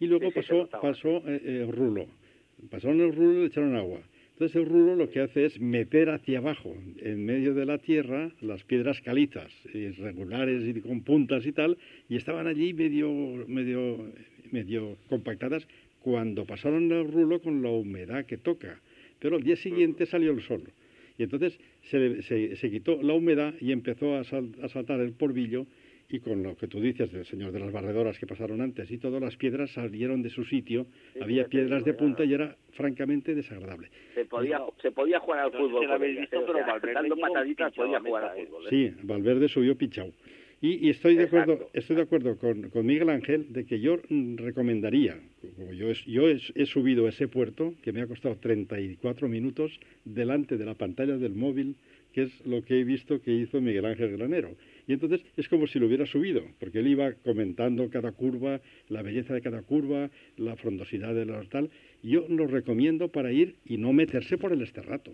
[0.01, 2.07] Y luego Sí, sí, se pasó, pasó eh, eh, rulo.
[2.71, 4.01] Pasaron el rulo y le echaron agua.
[4.35, 8.33] Entonces el rulo lo que hace es meter hacia abajo, en medio de la tierra,
[8.41, 11.79] las piedras calizas, irregulares y con puntas y tal,
[12.09, 13.13] y estaban allí medio,
[13.47, 14.11] medio,
[14.51, 15.69] medio compactadas
[16.01, 18.81] cuando pasaron el rulo con la humedad que toca.
[19.21, 20.65] Pero al día siguiente salió el sol.
[21.17, 25.13] Y entonces se, se- se quitó la humedad y empezó a, sal- a saltar el
[25.13, 25.65] polvillo
[26.11, 28.99] y con lo que tú dices del señor de las barredoras que pasaron antes y
[28.99, 32.57] todas las piedras salieron de su sitio, Sí, había sí, piedras de punta y era
[32.73, 33.89] francamente desagradable.
[34.15, 36.39] Se podía, se podía jugar al No fútbol habéis visto, ¿eh?
[36.43, 38.65] O pero sea, Valverde dando llegó pataditas pinchado podía jugar al fútbol.
[38.67, 38.69] ¿eh?
[38.71, 40.13] Sí, Valverde subió pichao.
[40.61, 41.79] Y, y estoy de acuerdo, Exacto.
[41.79, 43.97] estoy de acuerdo con, con Miguel Ángel de que yo
[44.37, 45.19] recomendaría,
[45.57, 49.29] como yo, es- yo he, he subido a ese puerto, que me ha costado 34
[49.29, 51.77] minutos, delante de la pantalla del móvil,
[52.15, 54.57] que es lo que he visto que hizo Miguel Ángel Granero.
[54.87, 59.03] Y entonces es como si lo hubiera subido, porque él iba comentando cada curva, la
[59.03, 61.71] belleza de cada curva, la frondosidad de la tal.
[62.03, 65.13] Yo lo recomiendo para ir y no meterse por el esterrato,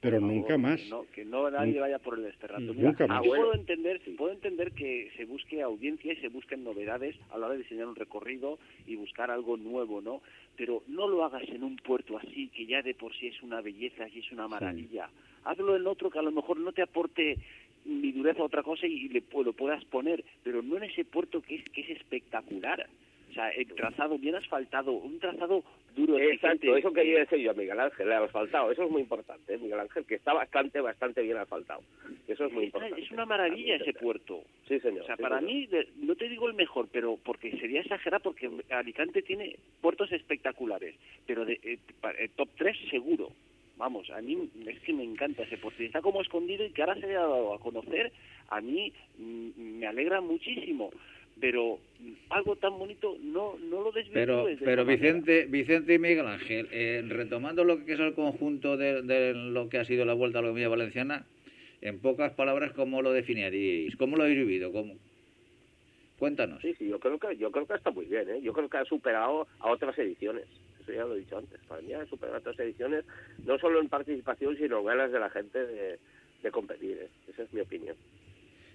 [0.00, 0.80] Pero nunca más.
[0.88, 2.60] no, que no nadie vaya por el esterrato.
[2.60, 3.24] Nunca Mira, más.
[3.24, 7.38] yo Ah, puedo entender, puedo entender que se busque audiencia y se busquen novedades a
[7.38, 10.20] la hora de diseñar un recorrido y buscar algo nuevo, ¿no?
[10.56, 13.60] Pero no lo hagas en un puerto así, que ya de por sí es una
[13.60, 15.08] belleza y es una maravilla.
[15.44, 17.38] Hazlo en otro que a lo mejor no te aporte
[17.84, 21.40] ni dureza a otra cosa y le, lo puedas poner, pero no en ese puerto
[21.40, 22.86] que es, que es espectacular.
[23.30, 25.62] O sea, el trazado bien asfaltado, un trazado
[25.94, 28.70] duro, Exacto, eso quería decir yo a Miguel Ángel, el asfaltado.
[28.70, 29.58] Eso es muy importante, ¿eh?
[29.58, 31.82] Miguel Ángel, que está bastante, bastante bien asfaltado.
[32.26, 33.00] Eso es muy importante.
[33.00, 34.42] es una maravilla ese puerto.
[34.66, 35.02] Sí, señor.
[35.02, 35.52] O sea, sí, para señor.
[35.52, 40.10] mí, de- no te digo el mejor, pero porque sería exagerar, porque Alicante tiene puertos
[40.12, 40.94] espectaculares,
[41.26, 41.78] pero de eh,
[42.18, 43.30] eh, top 3 seguro.
[43.76, 45.80] Vamos, a mí es que me encanta ese puerto.
[45.82, 48.10] Está como escondido y que ahora se haya dado a conocer,
[48.48, 50.90] a mí mm, me alegra muchísimo.
[51.40, 51.78] Pero
[52.30, 54.84] algo tan bonito no, no lo desvirtúes Pero, pero manera.
[54.84, 59.68] Vicente, Vicente y Miguel Ángel, eh, retomando lo que es el conjunto de, de lo
[59.68, 61.26] que ha sido la Vuelta a la Comunidad Valenciana,
[61.80, 63.94] en pocas palabras, ¿cómo lo definiríais?
[63.96, 64.72] ¿Cómo lo habéis vivido?
[64.72, 64.94] ¿Cómo?
[66.18, 66.60] Cuéntanos.
[66.60, 68.40] Sí, sí, yo creo que yo creo que está muy bien, ¿eh?
[68.42, 70.44] Yo creo que ha superado a otras ediciones.
[70.82, 71.60] Eso ya lo he dicho antes.
[71.68, 73.04] Para mí ha superado a otras ediciones,
[73.46, 75.98] no solo en participación, sino en ganas de la gente de,
[76.42, 77.08] de competir, ¿eh?
[77.28, 77.94] Esa es mi opinión.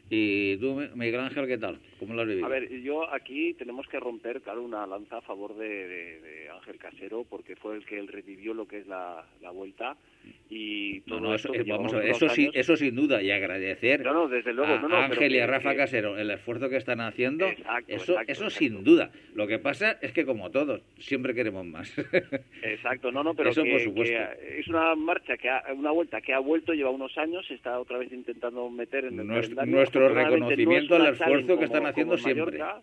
[0.10, 1.80] Y tú, Miguel Ángel, ¿qué tal?
[1.99, 2.45] ¿Cómo lo has vivido?
[2.45, 7.26] A ver, yo aquí tenemos que romper, claro, una lanza a favor de, Ángel Casero,
[7.30, 9.97] porque fue el que él revivió lo que es la, la vuelta
[10.50, 13.24] y todo No, no, eso, que eh, vamos a ver, eso, sí, eso sin duda,
[13.24, 16.78] y agradecer No, desde luego, a Ángel y a Rafa que- Casero el esfuerzo que
[16.78, 18.50] están haciendo, Exacto, eso, exacto, eso exacto.
[18.66, 19.10] sin duda.
[19.34, 21.92] Lo que pasa es que como todos, siempre queremos más.
[22.64, 24.16] Exacto, no, no, pero Eso que, por supuesto.
[24.16, 27.80] que es una marcha, que ha- una vuelta que ha vuelto, lleva unos años, está
[27.80, 32.60] otra vez intentando meter en el Nuestro- nuestro reconocimiento al esfuerzo que están haciendo siempre.
[32.60, 32.82] Mallorca,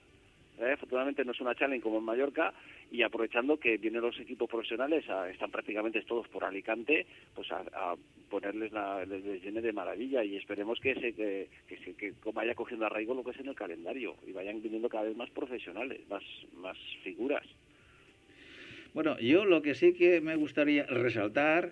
[0.60, 0.72] ¿eh?
[0.72, 2.52] afortunadamente no es una challenge como en Mallorca
[2.90, 7.64] y aprovechando que vienen los equipos profesionales, a- están prácticamente todos por Alicante, pues a,
[7.72, 7.96] a
[8.28, 12.12] ponerles la, les, les llene de maravilla y esperemos que se que, que, se- que
[12.32, 15.30] vaya cogiendo arraigo lo que es en el calendario y vayan viniendo cada vez más
[15.30, 16.22] profesionales, más
[16.54, 17.46] más figuras.
[18.92, 21.70] Bueno, yo lo que sí que me gustaría resaltar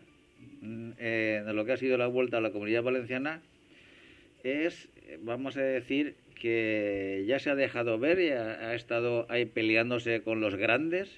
[0.60, 3.42] mm, eh, de lo que ha sido la vuelta a la comunidad valenciana
[4.44, 9.26] es, eh, vamos a decir, que ya se ha dejado ver y ha, ha estado
[9.28, 11.10] ahí peleándose con los grandes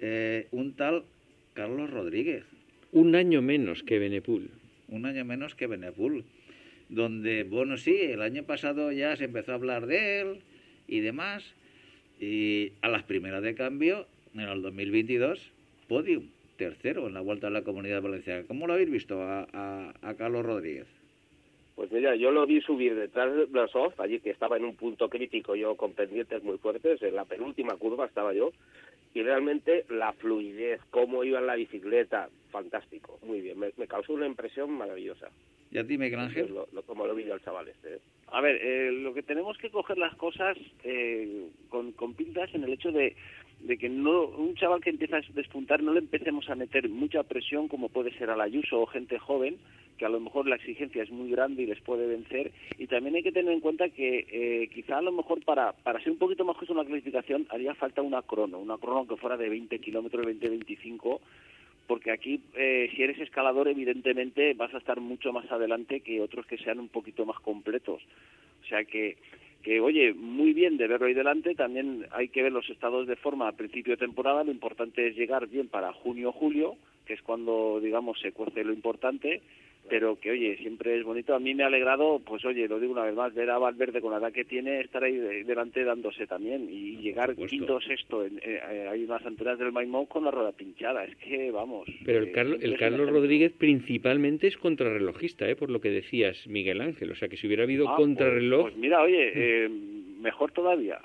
[0.00, 1.04] eh, un tal
[1.54, 2.44] Carlos Rodríguez,
[2.92, 4.50] Un año menos que Benepul.
[4.88, 6.24] un año menos que Benepul,
[6.88, 10.40] donde, bueno, sí, el año pasado ya se empezó a hablar de él
[10.86, 11.44] y demás,
[12.20, 15.50] y a las primeras de cambio, en el 2022,
[15.88, 18.44] podium, tercero en la Vuelta a la Comunidad Valenciana.
[18.46, 20.86] ¿Cómo lo habéis visto a, a- a Carlos Rodríguez?
[21.78, 25.08] Pues mira, yo lo vi subir detrás de Blasov, allí que estaba en un punto
[25.08, 28.50] crítico, yo con pendientes muy fuertes, en la penúltima curva estaba yo,
[29.14, 34.14] y realmente la fluidez, cómo iba en la bicicleta, fantástico, muy bien, me, me causó
[34.14, 35.28] una impresión maravillosa.
[35.70, 36.52] ¿Y a ti, Miguel Ángel?
[36.52, 37.94] Lo- lo- como lo vi yo al chaval este.
[37.94, 37.98] ¿eh?
[38.32, 42.64] A ver, eh, lo que tenemos que coger las cosas eh, con, con pinzas en
[42.64, 43.14] el hecho de,
[43.60, 47.22] de que no un chaval que empieza a despuntar no le empecemos a meter mucha
[47.22, 49.58] presión como puede ser al Ayuso o gente joven
[49.98, 53.16] que a lo mejor la exigencia es muy grande y les puede vencer y también
[53.16, 56.18] hay que tener en cuenta que eh, quizá a lo mejor para, para ser un
[56.18, 59.48] poquito más justo en la clasificación haría falta una crono, una crono que fuera de
[59.48, 61.20] 20 kilómetros, 20-25
[61.86, 66.46] porque aquí eh, si eres escalador evidentemente vas a estar mucho más adelante que otros
[66.46, 68.02] que sean un poquito más completos.
[68.62, 69.16] O sea que
[69.62, 73.16] que oye, muy bien de verlo ahí delante, también hay que ver los estados de
[73.16, 76.76] forma a principio de temporada, lo importante es llegar bien para junio o julio,
[77.06, 79.42] que es cuando, digamos, se cuece lo importante,
[79.88, 81.34] pero que oye, siempre es bonito.
[81.34, 84.00] A mí me ha alegrado, pues oye, lo digo una vez más, ver a Valverde
[84.00, 88.40] con la edad que tiene, estar ahí delante dándose también y llegar quinto sexto, en,
[88.42, 91.88] eh, hay unas antenas del Maimón con la rueda pinchada, es que vamos.
[92.04, 95.56] Pero el, Carlos, el Carlos Rodríguez principalmente es contrarrelojista, ¿eh?
[95.56, 98.62] por lo que decías Miguel Ángel, o sea que si hubiera habido ah, pues, contrarreloj...
[98.62, 99.68] Pues, mira, oye, eh,
[100.20, 100.98] mejor todavía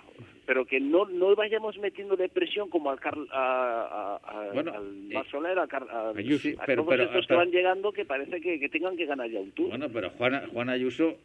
[0.46, 5.12] pero que no no vayamos metiendo de presión como al Carl, a, a, bueno, al
[5.12, 5.68] eh, Soler, a,
[6.16, 9.30] Ayuso, a pero, todos estos que van llegando que parece que, que, tengan que ganar
[9.30, 9.70] ya un tour.
[9.70, 11.16] Bueno, pero Juan, Juan Ayuso,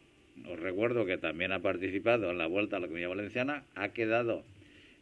[0.49, 4.43] os recuerdo que también ha participado en la Vuelta a la Comunidad Valenciana, ha quedado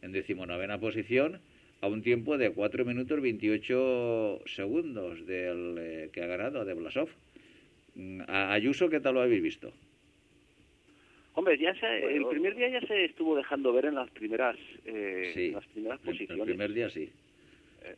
[0.02, 1.40] en decimonovena posición
[1.80, 7.08] a un tiempo de 4 minutos 28 segundos del eh, que ha ganado de Blasov.
[7.94, 9.72] Mm, a Ayuso, ¿qué tal lo habéis visto?
[11.38, 15.52] Hombre, ya se, el primer día ya se estuvo dejando ver en las primeras, eh,
[15.54, 16.36] las primeras posiciones.
[16.36, 17.08] El primer día sí.
[17.84, 17.94] Eh,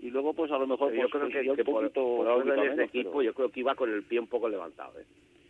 [0.00, 3.32] y luego, pues a lo mejor, yo pues, creo que, que por, por equipo, yo
[3.32, 5.00] creo que iba con el pie un poco levantado.
[5.00, 5.04] ¿eh?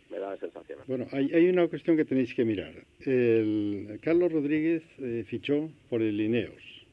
[0.09, 0.79] Me da la sensación.
[0.87, 2.71] Bueno, hay, hay una cuestión que tenéis que mirar.
[3.01, 6.85] El Carlos Rodríguez eh, fichó por el Ineos.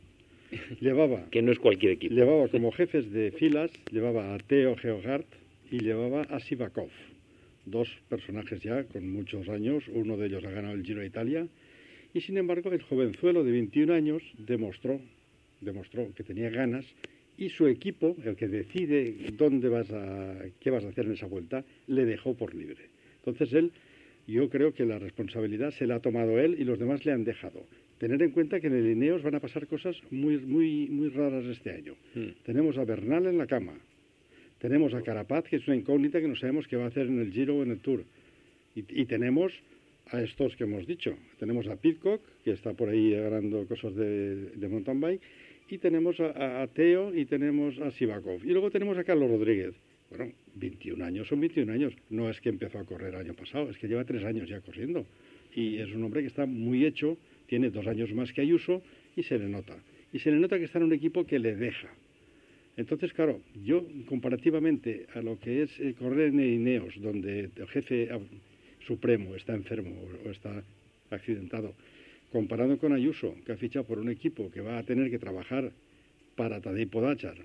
[0.81, 1.25] Llevaba.
[1.31, 2.17] que no es cualquier equipo.
[2.17, 5.29] Llevaba como jefes de filas, llevaba a Teo Geogart
[5.71, 6.91] y llevaba a Sivakov
[7.65, 11.47] dos personajes ya con muchos años, uno de ellos ha ganado el Giro de Italia,
[12.15, 15.01] y sin embargo el jovenzuelo de 21 años demostró,
[15.61, 16.85] demostró que tenía ganas
[17.37, 21.27] y su equipo, el que decide dónde vas a, qué vas a hacer en esa
[21.27, 22.91] vuelta, le dejó por libre.
[23.25, 23.73] Entonces él,
[24.27, 27.25] yo creo que la responsabilidad se la ha tomado él y los demás le han
[27.25, 27.67] dejado.
[27.99, 31.45] Tener en cuenta que en el Ineos van a pasar cosas muy, muy, muy raras
[31.47, 31.95] este año.
[32.15, 32.31] Hmm.
[32.45, 33.75] Tenemos a Bernal en la cama,
[34.63, 37.21] tenemos a Carapaz, que es una incógnita que no sabemos qué va a hacer en
[37.21, 38.05] el Giro o en el Tour.
[38.77, 39.53] Y, tenemos
[40.13, 41.17] a estos que hemos dicho.
[41.41, 45.21] Tenemos a Pitcock, que está por ahí ganando cosas de, mountain bike,
[45.69, 48.45] y tenemos a, Teo y tenemos a Sivakov.
[48.45, 49.75] Y luego tenemos a Carlos Rodríguez.
[50.11, 51.93] Bueno, 21 años son 21 años.
[52.09, 54.61] No es que empezó a correr el año pasado, es que lleva tres años ya
[54.61, 55.05] corriendo.
[55.57, 58.81] Y es un hombre que está muy hecho, tiene dos años más que Ayuso
[59.17, 59.75] y se le nota.
[60.13, 61.89] Y se le nota que está en un equipo que le deja.
[62.77, 68.09] Entonces, claro, yo comparativamente a lo que es eh, correr en Ineos, donde el jefe
[68.87, 69.95] supremo está enfermo
[70.25, 70.63] o, está
[71.11, 71.75] accidentado,
[72.31, 75.71] comparado con Ayuso, que ha fichado por un equipo que va a tener que trabajar
[76.35, 77.37] para Tadej Podachar,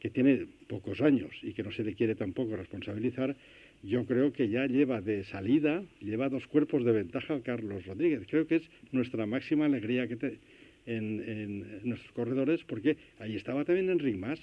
[0.00, 3.34] que tiene pocos años y que no se le quiere tampoco responsabilizar,
[3.82, 8.22] yo creo que ya lleva de salida, lleva dos cuerpos de ventaja a Carlos Rodríguez.
[8.28, 10.38] Creo que es nuestra máxima alegría que
[10.86, 14.40] en, nuestros corredores, porque ahí estaba también Enric Mas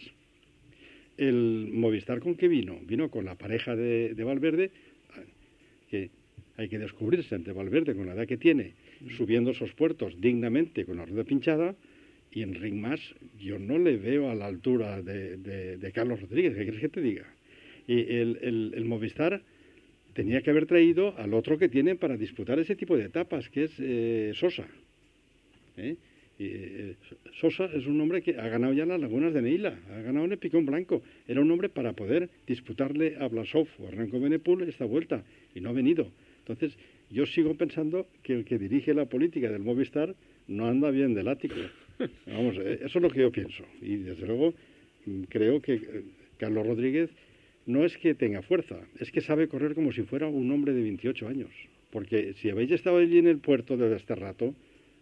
[1.22, 2.80] el Movistar con qué vino?
[2.88, 4.72] Vino con la pareja de, Valverde,
[5.89, 6.09] que
[6.57, 8.74] hay que descubrirse ante Valverde con la edad que tiene,
[9.17, 11.76] subiendo esos puertos dignamente con la rueda pinchada,
[12.32, 12.99] y en Ring Más
[13.39, 17.28] yo no le veo a la altura de, Carlos Rodríguez, ¿qué quieres que te diga?
[17.88, 19.43] Y el, Movistar
[20.13, 23.65] tenía que haber traído al otro que tienen para disputar ese tipo de etapas, que
[23.65, 24.67] es eh, Sosa.
[25.78, 25.97] ¿eh?
[26.44, 26.96] Eh,
[27.39, 30.32] Sosa es un hombre que ha ganado ya las lagunas de Neila, ha ganado en
[30.32, 31.04] el Picón Blanco.
[31.28, 35.24] Era un hombre para poder disputarle a Blasov o a Renko Benepul esta vuelta
[35.54, 36.12] y no ha venido.
[36.39, 36.76] Entonces,
[37.12, 40.16] yo sigo pensando que el que dirige la política del Movistar
[40.48, 41.56] no anda bien del ático.
[42.26, 43.64] Vamos, eh, eso es lo que yo pienso.
[43.82, 44.54] Y desde luego
[45.06, 46.04] mm, creo que eh,
[46.38, 47.12] Carlos Rodríguez
[47.68, 50.82] no es que tenga fuerza, es que sabe correr como si fuera un hombre de
[50.82, 51.52] 28 años.
[51.92, 54.56] Porque si habéis estado allí en el puerto desde este rato,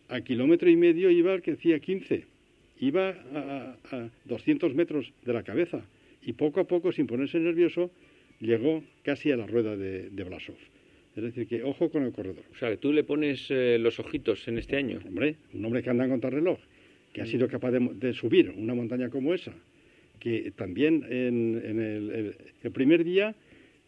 [0.09, 2.25] a kilómetro y medio iba el que decía 15.
[2.81, 5.81] Iba a, 200 metros de la cabeza.
[6.23, 7.91] Y poco a poco, sin ponerse nervioso,
[8.39, 10.55] llegó casi a la rueda de, Blasov.
[11.15, 12.43] Es decir, que ojo con el corredor.
[12.51, 14.99] O sea, que tú le pones eh, los ojitos en este año.
[15.05, 16.59] Hombre, un hombre que anda en contrarreloj,
[17.13, 19.53] que ha sido capaz de, subir una montaña como esa,
[20.19, 21.79] que también en,
[22.63, 23.35] el, primer día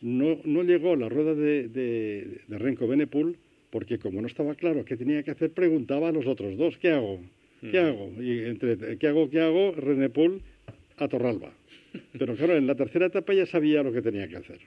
[0.01, 3.37] no, no, llegó a la rueda de, de, de Renko Benepul
[3.71, 6.91] porque como no estaba claro qué tenía que hacer, preguntaba a los otros dos, ¿qué
[6.91, 7.19] hago?
[7.61, 8.11] ¿Qué hago?
[8.21, 9.29] Y entre ¿qué hago?
[9.29, 9.71] ¿Qué hago?
[9.71, 10.41] René Paul
[10.97, 11.53] a Torralba.
[12.17, 14.59] Pero claro, en la tercera etapa ya sabía lo que tenía que hacer.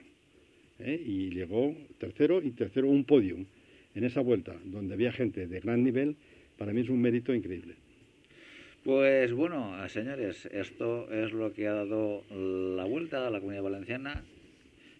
[0.79, 1.01] ¿eh?
[1.05, 3.45] Y llegó tercero y tercero un podium
[3.95, 6.15] en esa vuelta, donde había gente de gran nivel,
[6.57, 7.75] para mí es un mérito increíble.
[8.83, 14.23] Pues bueno, señores, esto es lo que ha dado la vuelta a la Comunidad Valenciana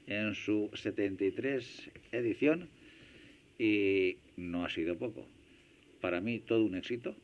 [0.08, 2.68] en su 73 edición
[3.58, 5.28] y no ha sido poco.
[6.02, 7.16] Para mí todo un éxito,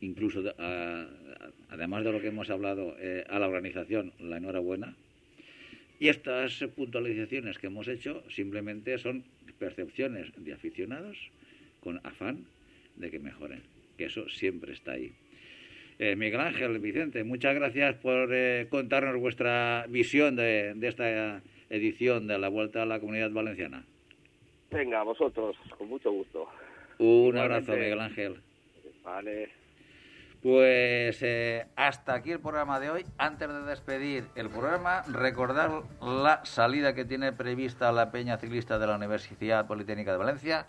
[0.00, 0.42] incluso
[1.68, 4.96] además de lo que hemos hablado eh, a la organización, la enhorabuena.
[6.00, 9.24] Y estas puntualizaciones que hemos hecho simplemente son
[9.58, 11.30] percepciones de aficionados
[11.80, 12.46] con afán
[12.96, 13.62] de que mejoren,
[13.96, 15.12] que eso siempre está ahí.
[15.98, 22.28] Eh, Miguel Ángel, Vicente, muchas gracias por eh, contarnos vuestra visión de, de esta edición
[22.28, 23.84] de la Vuelta a la Comunidad Valenciana.
[24.70, 26.46] Venga, vosotros, con mucho gusto.
[26.98, 28.42] Un abrazo, Miguel Ángel.
[29.02, 29.50] Vale.
[30.42, 33.04] Pues eh, hasta aquí el programa de hoy.
[33.16, 38.86] Antes de despedir el programa, recordar la salida que tiene prevista la Peña Ciclista de
[38.86, 40.66] la Universidad Politécnica de Valencia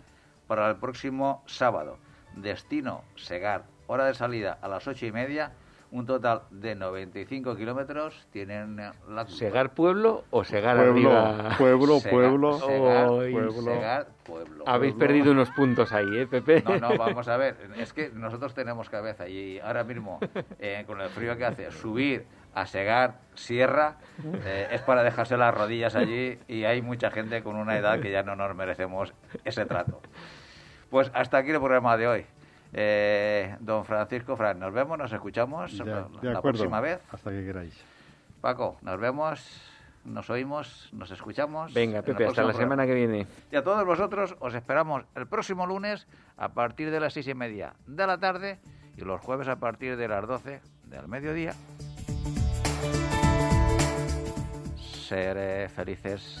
[0.48, 1.98] para el próximo sábado.
[2.34, 5.52] Destino Segar, hora de salida a las ocho y media
[5.92, 8.26] un total de 95 kilómetros.
[8.32, 11.56] Tienen la ¿Segar pueblo o Segar pueblo, arriba?
[11.58, 13.52] Pueblo, Segar, pueblo, Segar, pueblo.
[13.62, 14.64] Segar, pueblo.
[14.66, 15.06] Habéis pueblo.
[15.06, 16.62] perdido unos puntos ahí, ¿eh, Pepe?
[16.62, 17.56] No, no, vamos a ver.
[17.76, 20.20] Es que nosotros tenemos cabeza y ahora mismo,
[20.58, 23.96] eh, con el frío que hace, subir a Segar Sierra
[24.44, 28.10] eh, es para dejarse las rodillas allí y hay mucha gente con una edad que
[28.10, 29.14] ya no nos merecemos
[29.44, 30.00] ese trato.
[30.90, 32.26] Pues hasta aquí el programa de hoy.
[32.72, 36.42] Eh, don Francisco Fran, nos vemos, nos escuchamos De, la, de la acuerdo.
[36.42, 37.00] próxima vez.
[37.10, 37.74] Hasta que queráis.
[38.40, 39.44] Paco, nos vemos,
[40.04, 41.74] nos oímos, nos escuchamos.
[41.74, 43.26] Venga, Pepe, hasta la semana que viene.
[43.50, 46.06] y a todos vosotros os esperamos el próximo lunes
[46.36, 48.58] a partir de las seis y media de la tarde
[48.96, 51.54] y los jueves a partir de las doce del mediodía.
[55.08, 56.40] Seré felices.